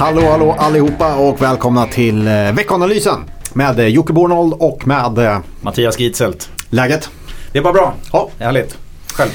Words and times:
Hallå, 0.00 0.30
hallå 0.30 0.52
allihopa 0.58 1.16
och 1.16 1.42
välkomna 1.42 1.86
till 1.86 2.26
eh, 2.26 2.52
veckanalysen 2.52 3.20
med 3.52 3.78
eh, 3.78 3.86
Jocke 3.86 4.12
Bornold 4.12 4.52
och 4.58 4.86
med 4.86 5.18
eh, 5.18 5.38
Mattias 5.60 5.98
Gitzelt. 6.00 6.50
läget. 6.70 7.10
Det 7.52 7.58
är 7.58 7.62
bara 7.62 7.72
bra. 7.72 7.94
Ja. 8.12 8.30
Härligt. 8.38 8.78
Själv? 9.12 9.30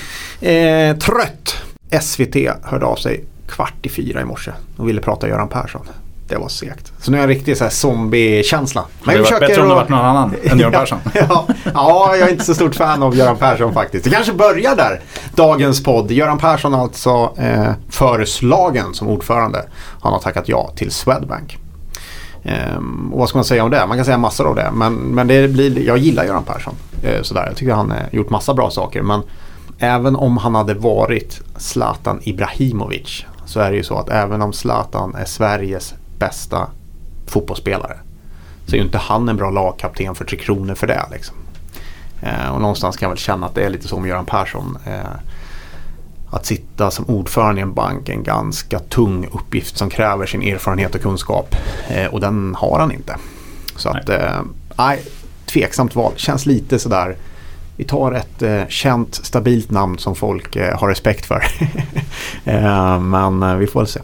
Eh, 0.50 0.98
trött. 0.98 1.56
SVT 2.02 2.36
hörde 2.64 2.86
av 2.86 2.96
sig 2.96 3.24
kvart 3.48 3.86
i 3.86 3.90
fyra 3.90 4.22
i 4.22 4.26
morse 4.26 4.52
och 4.78 4.90
ville 4.90 5.02
prata 5.02 5.28
Göran 5.28 5.50
Persson. 5.50 5.88
Det 6.28 6.38
var 6.38 6.48
segt. 6.48 6.94
Så 7.02 7.12
nu 7.12 7.18
är 7.18 7.22
jag 7.22 7.30
en 7.30 7.36
riktig 7.36 7.58
så 7.58 7.64
här 7.64 7.72
zombie-känsla. 7.72 8.86
Det 9.04 9.12
hade 9.12 9.22
varit 9.22 9.40
bättre 9.40 9.62
om 9.62 9.70
det 9.70 9.76
varit 9.76 9.90
någon 9.90 10.06
annan 10.06 10.34
än 10.44 10.60
Göran 10.60 10.72
Persson. 10.80 11.00
ja, 11.14 11.48
ja, 11.74 12.16
jag 12.16 12.28
är 12.28 12.32
inte 12.32 12.46
så 12.46 12.56
stort 12.56 12.76
fan 12.76 13.04
av 13.04 13.16
Göran 13.16 13.38
Persson 13.38 13.74
faktiskt. 13.74 14.04
Det 14.04 14.10
kanske 14.10 14.34
börjar 14.34 14.76
där. 14.76 15.02
Dagens 15.36 15.84
podd. 15.84 16.12
Göran 16.12 16.38
Persson 16.38 16.74
alltså 16.74 17.34
eh, 17.38 17.72
föreslagen 17.90 18.94
som 18.94 19.08
ordförande. 19.08 19.66
Han 20.02 20.14
har 20.14 20.20
tackat 20.20 20.50
ja 20.50 20.72
till 20.76 20.92
Swedbank. 20.92 21.58
Ehm, 22.44 23.14
och 23.14 23.20
vad 23.20 23.30
ska 23.30 23.38
man 23.38 23.46
säga 23.46 23.64
om 23.64 23.72
det? 23.72 23.88
Man 23.88 23.98
kan 23.98 24.06
säga 24.06 24.18
massor 24.18 24.48
av 24.48 24.56
det. 24.56 24.72
Men, 24.74 24.94
men 24.96 25.28
det 25.28 25.48
blir, 25.48 25.80
jag 25.80 25.98
gillar 25.98 26.26
Göran 26.26 26.44
Persson. 26.44 26.74
Eh, 27.04 27.22
sådär. 27.22 27.46
Jag 27.48 27.56
tycker 27.56 27.74
han 27.74 27.92
har 27.92 28.00
gjort 28.12 28.30
massa 28.30 28.54
bra 28.54 28.70
saker. 28.70 29.02
Men 29.02 29.22
även 29.80 30.16
om 30.16 30.38
han 30.38 30.56
hade 30.56 30.74
varit 30.74 31.42
Zlatan 31.58 32.20
Ibrahimovic 32.24 33.26
så 33.46 33.60
är 33.60 33.72
det 33.72 33.78
ju 33.78 33.84
så 33.84 33.98
att 33.98 34.10
även 34.10 34.42
om 34.42 34.54
Zlatan 34.54 35.16
är 35.16 35.26
Sveriges 35.26 35.94
bästa 36.20 36.68
fotbollsspelare 37.28 37.98
så 38.66 38.76
är 38.76 38.78
ju 38.78 38.86
inte 38.86 38.98
han 38.98 39.30
en 39.30 39.38
bra 39.38 39.50
lagkapten 39.50 40.16
för 40.16 40.26
Tre 40.26 40.38
Kronor 40.38 40.76
för 40.76 40.88
det. 40.88 41.04
Liksom. 41.12 41.36
Eh, 42.22 42.50
och 42.54 42.62
någonstans 42.62 42.98
kan 42.98 43.06
jag 43.06 43.12
väl 43.12 43.18
känna 43.18 43.46
att 43.46 43.56
det 43.56 43.64
är 43.64 43.70
lite 43.70 43.96
med 43.96 44.10
Göran 44.10 44.26
Persson. 44.26 44.78
Eh, 44.86 45.10
att 46.30 46.46
sitta 46.46 46.92
som 46.92 47.06
ordförande 47.06 47.62
i 47.62 47.64
en 47.64 47.74
bank 47.74 48.10
är 48.10 48.14
en 48.14 48.24
ganska 48.24 48.80
tung 48.80 49.28
uppgift 49.32 49.78
som 49.78 49.90
kräver 49.90 50.26
sin 50.26 50.42
erfarenhet 50.42 50.96
och 50.96 51.02
kunskap. 51.02 51.56
Eh, 51.90 52.06
och 52.06 52.22
den 52.22 52.56
har 52.56 52.80
han 52.80 52.92
inte. 52.92 53.16
Så 53.76 53.90
att, 53.90 54.10
eh, 54.10 54.42
nej, 54.78 55.04
tveksamt 55.46 55.96
val. 55.96 56.14
Känns 56.16 56.46
lite 56.46 56.80
sådär. 56.80 57.18
Vi 57.78 57.84
tar 57.84 58.12
ett 58.12 58.42
eh, 58.42 58.68
känt, 58.68 59.16
stabilt 59.16 59.72
namn 59.72 59.98
som 59.98 60.16
folk 60.16 60.56
eh, 60.56 60.80
har 60.80 60.88
respekt 60.88 61.26
för. 61.26 61.44
eh, 62.46 63.00
men 63.00 63.44
eh, 63.44 63.56
vi 63.56 63.68
får 63.68 63.80
väl 63.80 63.88
se. 63.88 64.00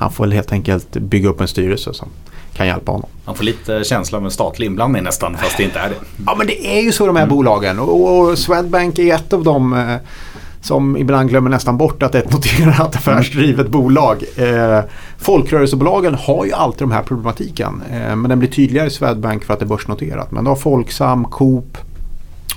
Han 0.00 0.12
får 0.12 0.24
väl 0.24 0.32
helt 0.32 0.52
enkelt 0.52 0.92
bygga 0.92 1.28
upp 1.28 1.40
en 1.40 1.48
styrelse 1.48 1.94
som 1.94 2.08
kan 2.52 2.66
hjälpa 2.66 2.92
honom. 2.92 3.08
Man 3.24 3.34
får 3.34 3.44
lite 3.44 3.84
känsla 3.84 4.18
av 4.18 4.24
en 4.24 4.30
statlig 4.30 4.66
inblandning 4.66 5.02
nästan 5.02 5.36
fast 5.36 5.56
det 5.56 5.62
inte 5.62 5.78
är 5.78 5.88
det. 5.88 5.94
Ja 6.26 6.34
men 6.38 6.46
det 6.46 6.66
är 6.66 6.82
ju 6.82 6.92
så 6.92 7.06
de 7.06 7.16
här 7.16 7.26
bolagen 7.26 7.78
och, 7.78 8.18
och 8.18 8.38
Swedbank 8.38 8.98
är 8.98 9.14
ett 9.14 9.32
av 9.32 9.44
dem 9.44 9.72
eh, 9.72 9.96
som 10.60 10.96
ibland 10.96 11.28
glömmer 11.28 11.50
nästan 11.50 11.76
bort 11.76 12.02
att 12.02 12.12
det 12.12 12.18
är 12.18 12.22
ett 12.22 12.32
noterat 12.32 12.96
affärsdrivet 12.96 13.68
bolag. 13.68 14.24
Eh, 14.36 14.80
folkrörelsebolagen 15.18 16.14
har 16.14 16.44
ju 16.44 16.52
alltid 16.52 16.82
de 16.82 16.92
här 16.92 17.02
problematiken. 17.02 17.82
Eh, 17.90 18.16
men 18.16 18.28
den 18.28 18.38
blir 18.38 18.50
tydligare 18.50 18.86
i 18.86 18.90
Swedbank 18.90 19.44
för 19.44 19.54
att 19.54 19.60
det 19.60 19.64
är 19.64 19.68
börsnoterat. 19.68 20.30
Men 20.30 20.44
då 20.44 20.50
har 20.50 20.56
Folksam, 20.56 21.24
Coop 21.24 21.78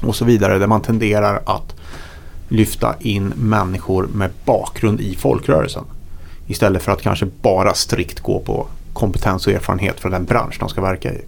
och 0.02 0.16
så 0.16 0.26
vidare 0.26 0.58
där 0.58 0.68
man 0.68 0.82
tenderar 0.82 1.42
att 1.46 1.76
lyfta 2.48 2.96
in 3.00 3.34
människor 3.36 4.08
med 4.14 4.30
bakgrund 4.46 5.02
i 5.02 5.16
folkrörelsen. 5.16 5.84
Istället 6.54 6.84
för 6.84 6.92
att 6.92 7.02
kanske 7.02 7.26
bara 7.42 7.74
strikt 7.74 8.20
gå 8.20 8.40
på 8.40 8.68
kompetens 8.94 9.48
och 9.48 9.54
erfarenhet 9.54 10.00
från 10.00 10.12
den 10.12 10.26
bransch 10.26 10.58
de 10.60 10.70
ska 10.70 10.82
verka 10.82 11.14
i. 11.14 11.22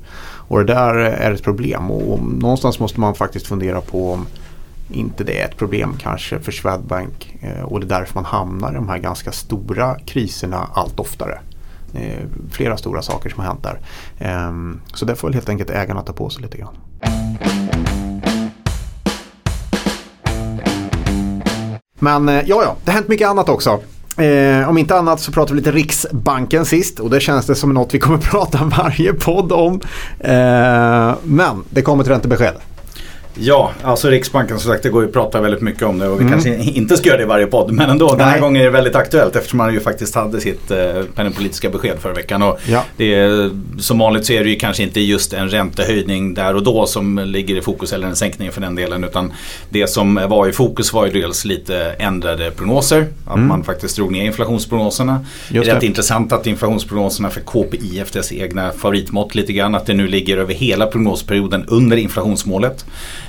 Och 0.47 0.57
det 0.57 0.73
där 0.73 0.95
är 0.95 1.31
ett 1.31 1.43
problem 1.43 1.91
och, 1.91 2.13
och 2.13 2.19
någonstans 2.23 2.79
måste 2.79 2.99
man 2.99 3.15
faktiskt 3.15 3.47
fundera 3.47 3.81
på 3.81 4.13
om 4.13 4.27
inte 4.89 5.23
det 5.23 5.41
är 5.41 5.45
ett 5.45 5.57
problem 5.57 5.97
kanske 5.99 6.39
för 6.39 6.51
Swedbank 6.51 7.35
eh, 7.41 7.63
och 7.63 7.79
det 7.79 7.85
är 7.85 7.99
därför 7.99 8.15
man 8.15 8.25
hamnar 8.25 8.71
i 8.71 8.75
de 8.75 8.89
här 8.89 8.97
ganska 8.97 9.31
stora 9.31 9.99
kriserna 9.99 10.67
allt 10.73 10.99
oftare. 10.99 11.39
Eh, 11.93 12.23
flera 12.51 12.77
stora 12.77 13.01
saker 13.01 13.29
som 13.29 13.39
har 13.39 13.47
hänt 13.47 13.63
där. 13.63 13.79
Eh, 14.17 14.51
så 14.93 15.05
det 15.05 15.15
får 15.15 15.27
väl 15.27 15.35
helt 15.35 15.49
enkelt 15.49 15.69
ägarna 15.69 16.01
ta 16.01 16.13
på 16.13 16.29
sig 16.29 16.41
lite 16.41 16.57
grann. 16.57 16.75
Men 21.99 22.29
eh, 22.29 22.35
ja, 22.35 22.63
ja, 22.63 22.75
det 22.83 22.91
har 22.91 22.95
hänt 22.95 23.07
mycket 23.07 23.27
annat 23.27 23.49
också. 23.49 23.79
Eh, 24.17 24.69
om 24.69 24.77
inte 24.77 24.95
annat 24.95 25.19
så 25.19 25.31
pratade 25.31 25.53
vi 25.53 25.59
lite 25.59 25.71
Riksbanken 25.71 26.65
sist 26.65 26.99
och 26.99 27.09
det 27.09 27.19
känns 27.19 27.45
det 27.45 27.55
som 27.55 27.73
något 27.73 27.93
vi 27.93 27.99
kommer 27.99 28.17
prata 28.31 28.71
varje 28.77 29.13
podd 29.13 29.51
om. 29.51 29.81
Eh, 30.19 31.15
men 31.23 31.63
det 31.69 31.81
kommer 31.81 32.03
ett 32.03 32.09
räntebesked. 32.09 32.55
Ja, 33.39 33.71
alltså 33.83 34.09
Riksbanken 34.09 34.59
som 34.59 34.71
sagt 34.71 34.83
det 34.83 34.89
går 34.89 35.01
ju 35.01 35.07
att 35.07 35.13
prata 35.13 35.41
väldigt 35.41 35.61
mycket 35.61 35.83
om 35.83 35.99
det 35.99 36.07
och 36.07 36.21
vi 36.21 36.29
kanske 36.29 36.55
inte 36.63 36.97
ska 36.97 37.07
göra 37.07 37.17
det 37.17 37.23
i 37.23 37.27
varje 37.27 37.47
podd. 37.47 37.71
Men 37.71 37.89
ändå, 37.89 38.15
den 38.15 38.27
här 38.27 38.39
gången 38.39 38.61
är 38.61 38.65
det 38.65 38.71
väldigt 38.71 38.95
aktuellt 38.95 39.35
eftersom 39.35 39.57
man 39.57 39.73
ju 39.73 39.79
faktiskt 39.79 40.15
hade 40.15 40.41
sitt 40.41 40.71
eh, 40.71 40.77
penningpolitiska 41.15 41.69
besked 41.69 41.97
förra 41.99 42.13
veckan. 42.13 42.41
Och 42.41 42.59
Ja. 42.67 42.83
det 42.97 43.13
är, 43.13 43.49
som 43.79 43.99
vanligt 43.99 44.25
så 44.25 44.33
är 44.33 44.43
det 44.43 44.49
ju 44.49 44.55
kanske 44.55 44.83
inte 44.83 45.01
just 45.01 45.33
en 45.33 45.49
räntehöjning 45.49 46.33
där 46.33 46.55
och 46.55 46.63
då 46.63 46.85
som 46.85 47.19
ligger 47.19 47.55
i 47.55 47.61
fokus 47.61 47.93
eller 47.93 48.07
en 48.07 48.15
sänkning 48.15 48.51
för 48.51 48.61
den 48.61 48.75
delen. 48.75 49.03
Utan 49.03 49.33
det 49.69 49.87
som 49.87 50.19
var 50.29 50.47
i 50.47 50.51
fokus 50.51 50.93
var 50.93 51.05
ju 51.05 51.11
dels 51.11 51.45
lite 51.45 51.95
ändrade 51.99 52.51
prognoser. 52.51 53.07
Att 53.25 53.39
man 53.39 53.63
faktiskt 53.63 53.95
drog 53.95 54.11
ner 54.11 54.25
inflationsprognoserna. 54.25 55.11
Mm. 55.11 55.25
Just 55.49 55.65
det 55.65 55.71
är 55.71 55.75
rätt 55.75 55.83
intressant 55.83 56.31
att 56.33 56.47
inflationsprognoserna 56.47 57.29
för 57.29 57.41
KPI 57.41 57.99
efter 57.99 58.19
dess 58.19 58.31
egna 58.31 58.71
favoritmått 58.71 59.35
lite 59.35 59.53
grann. 59.53 59.75
Att 59.75 59.85
det 59.85 59.93
nu 59.93 60.07
ligger 60.07 60.37
över 60.37 60.53
hela 60.53 60.85
prognosperioden 60.87 61.65
under 61.67 61.97
inflationsmålet. 61.97 62.85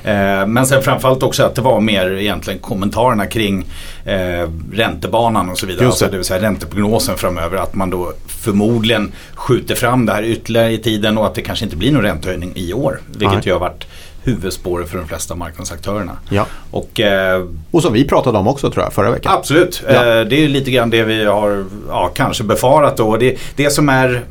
Eh, 0.07 0.47
men 0.47 0.67
sen 0.67 0.83
framförallt 0.83 1.23
också 1.23 1.43
att 1.43 1.55
det 1.55 1.61
var 1.61 1.81
mer 1.81 2.11
egentligen 2.11 2.61
kommentarerna 2.61 3.27
kring 3.27 3.67
eh, 4.05 4.51
räntebanan 4.73 5.51
och 5.51 5.59
så 5.59 5.67
vidare. 5.67 5.85
Just 5.85 5.99
det. 5.99 6.05
Alltså, 6.05 6.11
det 6.11 6.17
vill 6.17 6.27
säga 6.27 6.43
ränteprognosen 6.43 7.17
framöver. 7.17 7.57
Att 7.57 7.75
man 7.75 7.91
då 7.91 8.13
förmodligen 8.27 9.13
skjuter 9.35 9.75
fram 9.75 10.07
det 10.07 10.13
här 10.13 10.23
ytterligare 10.23 10.73
i 10.73 10.79
tiden 10.79 11.19
och 11.19 11.27
att 11.27 11.35
det 11.35 11.43
kanske 11.43 11.65
inte 11.65 11.77
blir 11.77 11.93
någon 11.93 12.03
räntehöjning 12.03 12.53
i 12.55 12.73
år. 12.73 13.01
Vilket 13.07 13.33
Nej. 13.33 13.43
ju 13.45 13.53
har 13.53 13.61
varit 13.61 13.87
huvudspåret 14.23 14.89
för 14.89 14.99
de 14.99 15.09
flesta 15.09 15.35
marknadsaktörerna. 15.35 16.17
Ja. 16.29 16.47
Och 16.71 17.01
eh, 17.01 17.45
Och 17.71 17.83
som 17.83 17.93
vi 17.93 18.05
pratade 18.09 18.39
om 18.39 18.49
också 18.49 18.71
tror 18.71 18.85
jag 18.85 18.93
förra 18.93 19.11
veckan. 19.11 19.33
Absolut, 19.33 19.83
Ja. 19.89 19.95
Eh, 19.95 20.27
det 20.27 20.45
är 20.45 20.49
lite 20.49 20.71
grann 20.71 20.91
det 20.91 21.03
vi 21.03 21.25
har 21.25 21.65
ja, 21.89 22.11
kanske 22.15 22.45
befarat 22.45 22.97
då. 22.97 23.17
Det, 23.17 23.37
det 23.57 23.71
som 23.71 23.89
är 23.89 24.25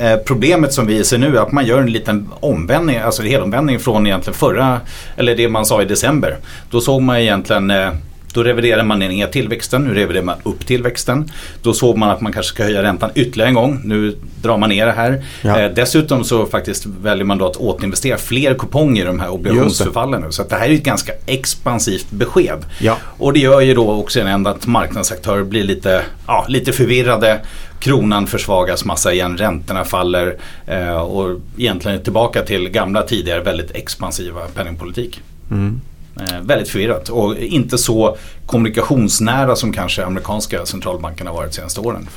eh, 0.00 0.16
problemet 0.16 0.72
som 0.72 0.86
vi 0.86 1.04
ser 1.04 1.18
nu 1.18 1.36
är 1.36 1.40
att 1.40 1.52
man 1.52 1.66
gör 1.66 1.80
en 1.80 1.92
liten 1.92 2.28
omvändning, 2.40 2.96
alltså 2.96 3.22
en 3.22 3.28
helomvändning 3.28 3.78
från 3.78 4.06
egentligen 4.06 4.38
förra, 4.38 4.80
eller 5.16 5.36
det 5.36 5.48
man 5.48 5.66
sa 5.66 5.82
i 5.82 5.84
december. 5.84 6.36
Då 6.70 6.80
såg 6.80 7.02
man 7.02 7.16
egentligen 7.16 7.70
eh, 7.70 7.90
då 8.32 8.42
reviderade 8.42 8.82
man 8.82 8.98
ner 8.98 9.26
tillväxten, 9.26 9.84
nu 9.84 9.94
reviderar 9.94 10.24
man 10.24 10.38
upp 10.42 10.66
tillväxten. 10.66 11.30
Då 11.62 11.72
såg 11.74 11.98
man 11.98 12.10
att 12.10 12.20
man 12.20 12.32
kanske 12.32 12.54
ska 12.54 12.64
höja 12.64 12.82
räntan 12.82 13.10
ytterligare 13.14 13.48
en 13.48 13.54
gång. 13.54 13.80
Nu 13.84 14.16
drar 14.42 14.58
man 14.58 14.68
ner 14.68 14.86
det 14.86 14.92
här. 14.92 15.24
Ja. 15.42 15.60
Eh, 15.60 15.70
dessutom 15.74 16.24
så 16.24 16.46
faktiskt 16.46 16.86
väljer 16.86 17.24
man 17.24 17.38
då 17.38 17.46
att 17.46 17.56
återinvestera 17.56 18.18
fler 18.18 18.54
kuponger 18.54 19.02
i 19.02 19.06
de 19.06 19.20
här 19.20 19.28
obligationsförfallen 19.28 20.20
nu. 20.20 20.32
Så 20.32 20.42
det 20.42 20.54
här 20.54 20.68
är 20.68 20.74
ett 20.74 20.82
ganska 20.82 21.12
expansivt 21.26 22.10
besked. 22.10 22.64
Ja. 22.78 22.96
Och 23.18 23.32
det 23.32 23.40
gör 23.40 23.60
ju 23.60 23.74
då 23.74 23.90
också 23.90 24.20
ändå 24.20 24.50
att 24.50 24.66
marknadsaktörer 24.66 25.44
blir 25.44 25.64
lite, 25.64 26.02
ja, 26.26 26.46
lite 26.48 26.72
förvirrade. 26.72 27.40
Kronan 27.78 28.26
försvagas 28.26 28.84
massa 28.84 29.12
igen, 29.12 29.38
räntorna 29.38 29.84
faller 29.84 30.36
eh, 30.66 30.96
och 30.96 31.40
egentligen 31.58 32.02
tillbaka 32.02 32.42
till 32.42 32.68
gamla 32.68 33.02
tidigare 33.02 33.40
väldigt 33.40 33.70
expansiva 33.70 34.40
penningpolitik. 34.54 35.20
Mm. 35.50 35.80
Eh, 36.20 36.40
väldigt 36.42 36.68
förvirrat 36.68 37.08
och 37.08 37.36
inte 37.36 37.78
så 37.78 38.16
kommunikationsnära 38.46 39.56
som 39.56 39.72
kanske 39.72 40.04
amerikanska 40.04 40.66
centralbankerna 40.66 41.30
har 41.30 41.36
varit 41.36 41.50
de 41.50 41.56
senaste 41.56 41.80
åren. 41.80 42.08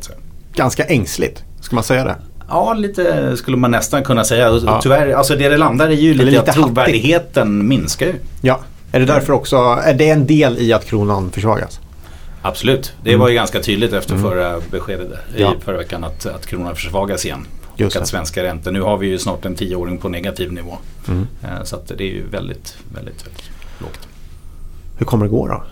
Säga. 0.00 0.18
Ganska 0.54 0.84
ängsligt, 0.84 1.44
ska 1.60 1.74
man 1.74 1.84
säga 1.84 2.04
det? 2.04 2.16
Ja, 2.48 2.74
lite 2.74 3.36
skulle 3.36 3.56
man 3.56 3.70
nästan 3.70 4.04
kunna 4.04 4.24
säga. 4.24 4.60
Ja. 4.66 4.80
Tyvärr, 4.82 5.12
alltså 5.12 5.36
det 5.36 5.48
det 5.48 5.56
landar 5.56 5.90
i 5.90 5.94
ju 5.94 6.14
lite, 6.14 6.24
lite 6.24 6.40
att 6.40 6.52
trovärdigheten 6.52 7.68
minskar 7.68 8.06
ju. 8.06 8.14
Ja. 8.40 8.60
Är 8.92 9.00
det 9.00 9.06
därför 9.06 9.32
också, 9.32 9.56
är 9.84 9.94
det 9.94 10.08
en 10.10 10.26
del 10.26 10.58
i 10.58 10.72
att 10.72 10.86
kronan 10.86 11.30
försvagas? 11.30 11.80
Absolut, 12.42 12.92
det 13.04 13.16
var 13.16 13.28
ju 13.28 13.34
ganska 13.34 13.60
tydligt 13.60 13.92
efter 13.92 14.16
förra 14.16 14.60
beskedet 14.70 15.08
i 15.36 15.42
Ja. 15.42 15.54
förra 15.64 15.76
veckan 15.76 16.04
att, 16.04 16.26
att 16.26 16.46
kronan 16.46 16.74
försvagas 16.76 17.24
igen. 17.24 17.46
Just 17.82 17.96
och 17.96 18.02
att 18.02 18.06
det. 18.06 18.10
svenska 18.10 18.42
räntor, 18.42 18.70
nu 18.70 18.80
har 18.80 18.98
vi 18.98 19.06
ju 19.06 19.18
snart 19.18 19.44
en 19.44 19.54
tioåring 19.54 19.98
på 19.98 20.08
negativ 20.08 20.52
nivå. 20.52 20.78
Mm. 21.08 21.26
Eh, 21.42 21.62
Så 21.64 21.78
det 21.96 22.04
är 22.04 22.08
ju 22.08 22.26
väldigt, 22.28 22.76
väldigt, 22.94 23.26
väldigt 23.26 23.50
lågt. 23.78 24.08
Hur 24.98 25.06
kommer 25.06 25.24
det 25.24 25.30
gå 25.30 25.48
då? 25.48 25.64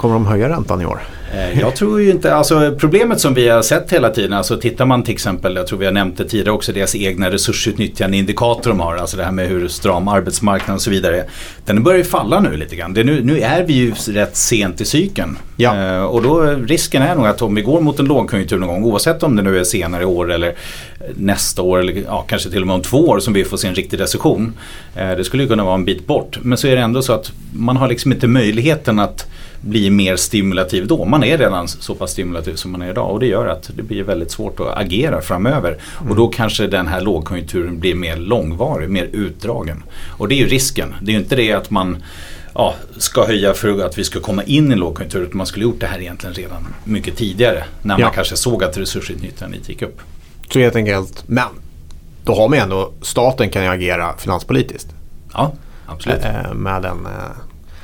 Kommer 0.00 0.14
de 0.14 0.26
höja 0.26 0.48
räntan 0.48 0.80
i 0.80 0.86
år? 0.86 1.00
Eh, 1.34 1.60
Jag 1.60 1.76
tror 1.76 2.00
ju 2.00 2.10
inte, 2.10 2.34
alltså 2.34 2.74
problemet 2.78 3.20
som 3.20 3.34
vi 3.34 3.48
har 3.48 3.62
sett 3.62 3.92
hela 3.92 4.10
tiden, 4.10 4.32
alltså 4.32 4.56
tittar 4.56 4.86
man 4.86 5.02
till 5.02 5.14
exempel, 5.14 5.56
jag 5.56 5.66
tror 5.66 5.78
vi 5.78 5.84
har 5.84 5.92
nämnt 5.92 6.18
det 6.18 6.24
tidigare 6.24 6.50
också, 6.50 6.72
deras 6.72 6.94
egna 6.94 7.30
resursutnyttjandeindikator 7.30 8.70
de 8.70 8.80
har, 8.80 8.96
alltså 8.96 9.16
det 9.16 9.24
här 9.24 9.32
med 9.32 9.48
hur 9.48 9.68
stram 9.68 10.08
arbetsmarknaden 10.08 10.74
och 10.74 10.82
så 10.82 10.90
vidare. 10.90 11.24
Den 11.64 11.82
börjar 11.82 11.98
ju 11.98 12.04
falla 12.04 12.40
nu 12.40 12.56
lite 12.56 12.76
grann. 12.76 12.94
Det 12.94 13.00
är 13.00 13.04
nu, 13.04 13.24
nu 13.24 13.40
är 13.40 13.62
vi 13.64 13.72
ju 13.72 13.92
rätt 14.08 14.36
sent 14.36 14.80
i 14.80 14.84
cykeln. 14.84 15.38
Ja. 15.56 15.76
Eh, 15.76 16.02
och 16.02 16.22
då 16.22 16.40
risken 16.66 17.02
är 17.02 17.14
nog 17.14 17.26
att 17.26 17.42
om 17.42 17.54
vi 17.54 17.62
går 17.62 17.80
mot 17.80 18.00
en 18.00 18.06
lågkonjunktur 18.06 18.58
någon 18.58 18.68
gång, 18.68 18.84
oavsett 18.84 19.22
om 19.22 19.36
det 19.36 19.42
nu 19.42 19.58
är 19.58 19.64
senare 19.64 20.02
i 20.02 20.06
år 20.06 20.32
eller 20.32 20.54
nästa 21.16 21.62
år 21.62 21.78
eller 21.78 22.02
ja, 22.06 22.24
kanske 22.28 22.50
till 22.50 22.60
och 22.60 22.66
med 22.66 22.74
om 22.74 22.82
två 22.82 22.98
år 23.08 23.20
som 23.20 23.32
vi 23.32 23.44
får 23.44 23.56
se 23.56 23.68
en 23.68 23.74
riktig 23.74 24.00
recession. 24.00 24.52
Eh, 24.96 25.10
det 25.10 25.24
skulle 25.24 25.42
ju 25.42 25.48
kunna 25.48 25.64
vara 25.64 25.74
en 25.74 25.84
bit 25.84 26.06
bort. 26.06 26.38
Men 26.42 26.58
så 26.58 26.66
är 26.66 26.76
det 26.76 26.82
ändå 26.82 27.02
så 27.02 27.12
att 27.12 27.32
man 27.52 27.76
har 27.76 27.88
liksom 27.88 28.12
inte 28.12 28.26
möjligheten 28.28 28.98
att 28.98 29.29
bli 29.60 29.90
mer 29.90 30.16
stimulativ 30.16 30.86
då. 30.86 31.04
Man 31.04 31.24
är 31.24 31.38
redan 31.38 31.68
så 31.68 31.94
pass 31.94 32.10
stimulativ 32.10 32.54
som 32.54 32.72
man 32.72 32.82
är 32.82 32.90
idag 32.90 33.10
och 33.10 33.20
det 33.20 33.26
gör 33.26 33.46
att 33.46 33.70
det 33.76 33.82
blir 33.82 34.02
väldigt 34.02 34.30
svårt 34.30 34.60
att 34.60 34.78
agera 34.78 35.20
framöver. 35.20 35.78
Mm. 36.00 36.10
Och 36.10 36.16
då 36.16 36.28
kanske 36.28 36.66
den 36.66 36.86
här 36.86 37.00
lågkonjunkturen 37.00 37.80
blir 37.80 37.94
mer 37.94 38.16
långvarig, 38.16 38.90
mer 38.90 39.08
utdragen. 39.12 39.82
Och 40.08 40.28
det 40.28 40.34
är 40.34 40.38
ju 40.38 40.46
risken. 40.46 40.94
Det 41.02 41.10
är 41.10 41.14
ju 41.14 41.20
inte 41.20 41.36
det 41.36 41.52
att 41.52 41.70
man 41.70 42.02
ja, 42.54 42.74
ska 42.96 43.26
höja 43.26 43.54
för 43.54 43.86
att 43.86 43.98
vi 43.98 44.04
ska 44.04 44.20
komma 44.20 44.42
in 44.42 44.70
i 44.70 44.72
en 44.72 44.78
lågkonjunktur. 44.78 45.22
Utan 45.22 45.36
man 45.36 45.46
skulle 45.46 45.64
gjort 45.64 45.80
det 45.80 45.86
här 45.86 46.00
egentligen 46.00 46.34
redan 46.34 46.66
mycket 46.84 47.16
tidigare. 47.16 47.64
När 47.82 47.98
man 47.98 48.12
kanske 48.12 48.36
såg 48.36 48.64
att 48.64 48.78
resursutnyttjandet 48.78 49.68
gick 49.68 49.82
upp. 49.82 50.00
Så 50.52 50.58
helt 50.58 50.76
enkelt, 50.76 51.24
men 51.26 51.48
då 52.24 52.34
har 52.34 52.48
man 52.48 52.58
ju 52.58 52.62
ändå, 52.62 52.92
staten 53.02 53.50
kan 53.50 53.62
ju 53.62 53.68
agera 53.68 54.16
finanspolitiskt. 54.18 54.94
Ja, 55.32 55.52
absolut. 55.86 56.20
Med 56.54 56.84
en 56.84 57.08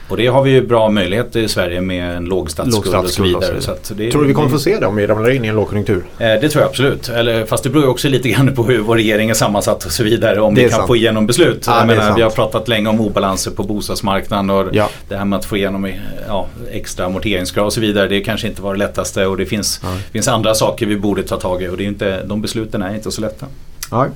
och 0.08 0.16
det 0.16 0.26
har 0.26 0.42
vi 0.42 0.50
ju 0.50 0.66
bra 0.66 0.90
möjligheter 0.90 1.40
i 1.40 1.48
Sverige 1.48 1.80
med 1.80 2.16
en 2.16 2.24
låg 2.24 2.50
statsskuld, 2.50 2.94
och 2.94 3.10
så 3.10 3.22
vidare. 3.22 3.60
Så 3.60 3.94
det, 3.94 4.10
tror 4.10 4.22
du 4.22 4.28
vi 4.28 4.34
kommer 4.34 4.48
få 4.48 4.58
se 4.58 4.78
det 4.80 4.86
om 4.86 4.96
vi 4.96 5.06
ramlar 5.06 5.30
in 5.30 5.44
i 5.44 5.48
en 5.48 5.54
lågkonjunktur? 5.54 6.04
Eh, 6.18 6.26
det 6.26 6.48
tror 6.48 6.62
jag 6.62 6.68
absolut. 6.68 7.08
Eller, 7.08 7.44
fast 7.44 7.64
det 7.64 7.70
beror 7.70 7.84
ju 7.84 7.90
också 7.90 8.08
lite 8.08 8.28
grann 8.28 8.54
på 8.54 8.62
hur 8.62 8.78
vår 8.78 8.96
regering 8.96 9.30
är 9.30 9.34
sammansatt 9.34 9.84
och 9.84 9.92
så 9.92 10.04
vidare. 10.04 10.40
Om 10.40 10.54
vi 10.54 10.62
kan 10.62 10.70
sant. 10.70 10.86
få 10.86 10.96
igenom 10.96 11.26
beslut. 11.26 11.64
Ja, 11.66 11.84
menar, 11.84 12.16
vi 12.16 12.22
har 12.22 12.30
pratat 12.30 12.68
länge 12.68 12.88
om 12.88 13.00
obalanser 13.00 13.50
på 13.50 13.62
bostadsmarknaden 13.62 14.50
och 14.50 14.66
ja. 14.72 14.88
det 15.08 15.16
här 15.16 15.24
med 15.24 15.38
att 15.38 15.44
få 15.44 15.56
igenom 15.56 15.92
ja, 16.28 16.46
extra 16.70 17.06
amorteringskrav 17.06 17.66
och 17.66 17.72
så 17.72 17.80
vidare. 17.80 18.08
Det 18.08 18.20
kanske 18.20 18.48
inte 18.48 18.62
var 18.62 18.72
det 18.74 18.78
lättaste 18.78 19.26
och 19.26 19.36
det 19.36 19.46
finns, 19.46 19.80
ja. 19.82 19.88
finns 20.12 20.28
andra 20.28 20.54
saker 20.54 20.86
vi 20.86 20.96
borde 20.96 21.22
ta 21.22 21.36
tag 21.36 21.62
i 21.62 21.68
och 21.68 21.76
det 21.76 21.84
är 21.84 21.88
inte, 21.88 22.24
de 22.24 22.40
besluten 22.40 22.82
är 22.82 22.94
inte 22.94 23.10
så 23.10 23.20
lätta. 23.20 23.46
Ja. 23.90 24.06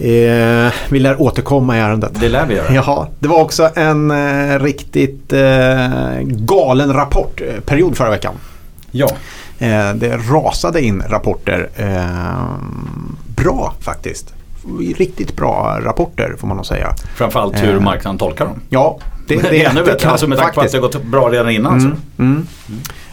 Eh, 0.00 0.72
vi 0.88 0.98
lär 0.98 1.22
återkomma 1.22 1.76
i 1.76 1.80
ärendet. 1.80 2.12
Det 2.20 2.28
lär 2.28 2.46
vi 2.46 2.54
göra. 2.54 2.74
Jaha, 2.74 3.06
det 3.18 3.28
var 3.28 3.40
också 3.40 3.70
en 3.74 4.10
eh, 4.10 4.58
riktigt 4.60 5.32
eh, 5.32 6.20
galen 6.22 6.92
rapportperiod 6.92 7.96
förra 7.96 8.10
veckan. 8.10 8.34
Ja. 8.90 9.08
Eh, 9.58 9.92
det 9.94 10.16
rasade 10.16 10.82
in 10.82 11.02
rapporter. 11.08 11.68
Eh, 11.76 12.54
bra 13.36 13.74
faktiskt. 13.80 14.34
Riktigt 14.96 15.36
bra 15.36 15.78
rapporter 15.82 16.34
får 16.38 16.48
man 16.48 16.56
nog 16.56 16.66
säga. 16.66 16.94
Framförallt 17.14 17.62
hur 17.62 17.74
eh, 17.74 17.80
marknaden 17.80 18.18
tolkar 18.18 18.44
dem. 18.44 18.60
Ja, 18.68 18.98
det, 19.28 19.36
det, 19.36 19.50
det 19.50 19.64
är 19.64 19.70
ännu 19.70 19.84
bättre. 19.84 20.10
Alltså 20.10 20.26
med 20.26 20.38
tanke 20.38 20.54
på 20.54 20.60
att 20.60 20.72
det 20.72 20.78
har 20.78 20.82
gått 20.82 21.02
bra 21.04 21.28
redan 21.28 21.50
innan. 21.50 21.78
Mm, 21.78 21.86
alltså. 21.86 22.22
mm. 22.22 22.46